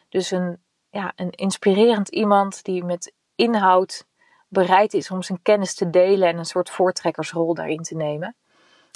Dus 0.09 0.31
een, 0.31 0.61
ja, 0.93 1.13
een 1.15 1.31
inspirerend 1.31 2.09
iemand 2.09 2.63
die 2.63 2.83
met 2.83 3.13
inhoud 3.35 4.05
bereid 4.47 4.93
is 4.93 5.11
om 5.11 5.21
zijn 5.21 5.41
kennis 5.41 5.73
te 5.73 5.89
delen 5.89 6.27
en 6.27 6.37
een 6.37 6.45
soort 6.45 6.69
voortrekkersrol 6.69 7.53
daarin 7.53 7.81
te 7.81 7.95
nemen. 7.95 8.35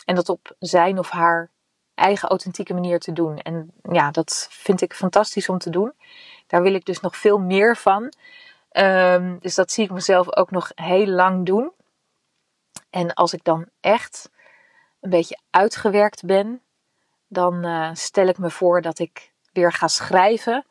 En 0.06 0.16
dat 0.16 0.30
op 0.30 0.56
zijn 0.60 1.00
of 1.00 1.10
haar 1.10 1.50
eigen 1.94 2.30
authentieke 2.30 2.74
manier 2.74 3.00
te 3.00 3.14
doen. 3.14 3.38
En 3.38 3.72
ja, 3.92 4.12
dat 4.12 4.48
vind 4.50 4.82
ik 4.82 4.94
fantastisch 4.94 5.50
om 5.50 5.58
te 5.58 5.70
doen. 5.70 5.94
Daar 6.48 6.62
wil 6.62 6.74
ik 6.74 6.86
dus 6.86 7.00
nog 7.00 7.18
veel 7.18 7.38
meer 7.38 7.78
van. 7.78 8.14
Um, 8.72 9.40
dus 9.40 9.56
dat 9.56 9.72
zie 9.72 9.84
ik 9.84 9.92
mezelf 9.92 10.36
ook 10.36 10.52
nog 10.52 10.72
heel 10.76 11.08
lang 11.08 11.46
doen. 11.46 11.72
En 12.90 13.14
als 13.14 13.34
ik 13.34 13.44
dan 13.44 13.70
echt 13.80 14.30
een 15.00 15.10
beetje 15.10 15.40
uitgewerkt 15.50 16.26
ben, 16.26 16.62
dan 17.28 17.66
uh, 17.66 17.90
stel 17.94 18.28
ik 18.28 18.38
me 18.38 18.50
voor 18.50 18.82
dat 18.82 19.00
ik 19.00 19.32
weer 19.52 19.74
ga 19.74 19.88
schrijven 19.88 20.66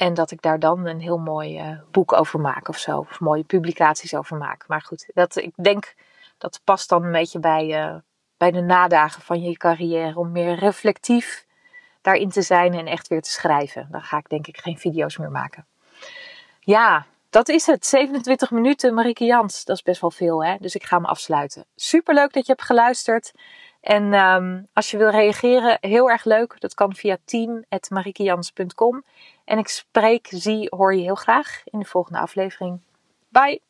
en 0.00 0.14
dat 0.14 0.30
ik 0.30 0.42
daar 0.42 0.58
dan 0.58 0.86
een 0.86 1.00
heel 1.00 1.18
mooi 1.18 1.60
uh, 1.60 1.78
boek 1.90 2.12
over 2.12 2.40
maak 2.40 2.68
of 2.68 2.78
zo. 2.78 2.98
Of 2.98 3.20
mooie 3.20 3.44
publicaties 3.44 4.14
over 4.14 4.36
maak. 4.36 4.64
Maar 4.68 4.82
goed, 4.82 5.10
dat, 5.14 5.36
ik 5.36 5.52
denk 5.56 5.94
dat 6.38 6.60
past 6.64 6.88
dan 6.88 7.04
een 7.04 7.12
beetje 7.12 7.38
bij, 7.38 7.86
uh, 7.86 7.94
bij 8.36 8.50
de 8.50 8.60
nadagen 8.60 9.22
van 9.22 9.42
je 9.42 9.56
carrière. 9.56 10.18
Om 10.18 10.32
meer 10.32 10.54
reflectief 10.54 11.46
daarin 12.00 12.28
te 12.28 12.42
zijn 12.42 12.74
en 12.74 12.86
echt 12.86 13.08
weer 13.08 13.22
te 13.22 13.30
schrijven. 13.30 13.88
Dan 13.90 14.02
ga 14.02 14.18
ik 14.18 14.28
denk 14.28 14.46
ik 14.46 14.58
geen 14.58 14.78
video's 14.78 15.16
meer 15.16 15.30
maken. 15.30 15.66
Ja, 16.60 17.06
dat 17.30 17.48
is 17.48 17.66
het. 17.66 17.86
27 17.86 18.50
minuten 18.50 18.94
Marieke 18.94 19.24
Jans. 19.24 19.64
Dat 19.64 19.76
is 19.76 19.82
best 19.82 20.00
wel 20.00 20.10
veel 20.10 20.44
hè. 20.44 20.56
Dus 20.60 20.74
ik 20.74 20.84
ga 20.84 20.98
me 20.98 21.06
afsluiten. 21.06 21.64
Super 21.76 22.14
leuk 22.14 22.32
dat 22.32 22.46
je 22.46 22.52
hebt 22.52 22.64
geluisterd. 22.66 23.32
En 23.80 24.12
um, 24.12 24.68
als 24.72 24.90
je 24.90 24.96
wil 24.96 25.10
reageren, 25.10 25.78
heel 25.80 26.10
erg 26.10 26.24
leuk. 26.24 26.60
Dat 26.60 26.74
kan 26.74 26.94
via 26.94 27.16
team.marikejans.com. 27.24 29.04
En 29.44 29.58
ik 29.58 29.68
spreek, 29.68 30.26
zie, 30.30 30.66
hoor 30.70 30.94
je 30.94 31.02
heel 31.02 31.14
graag 31.14 31.62
in 31.64 31.78
de 31.78 31.84
volgende 31.84 32.18
aflevering. 32.18 32.80
Bye! 33.28 33.69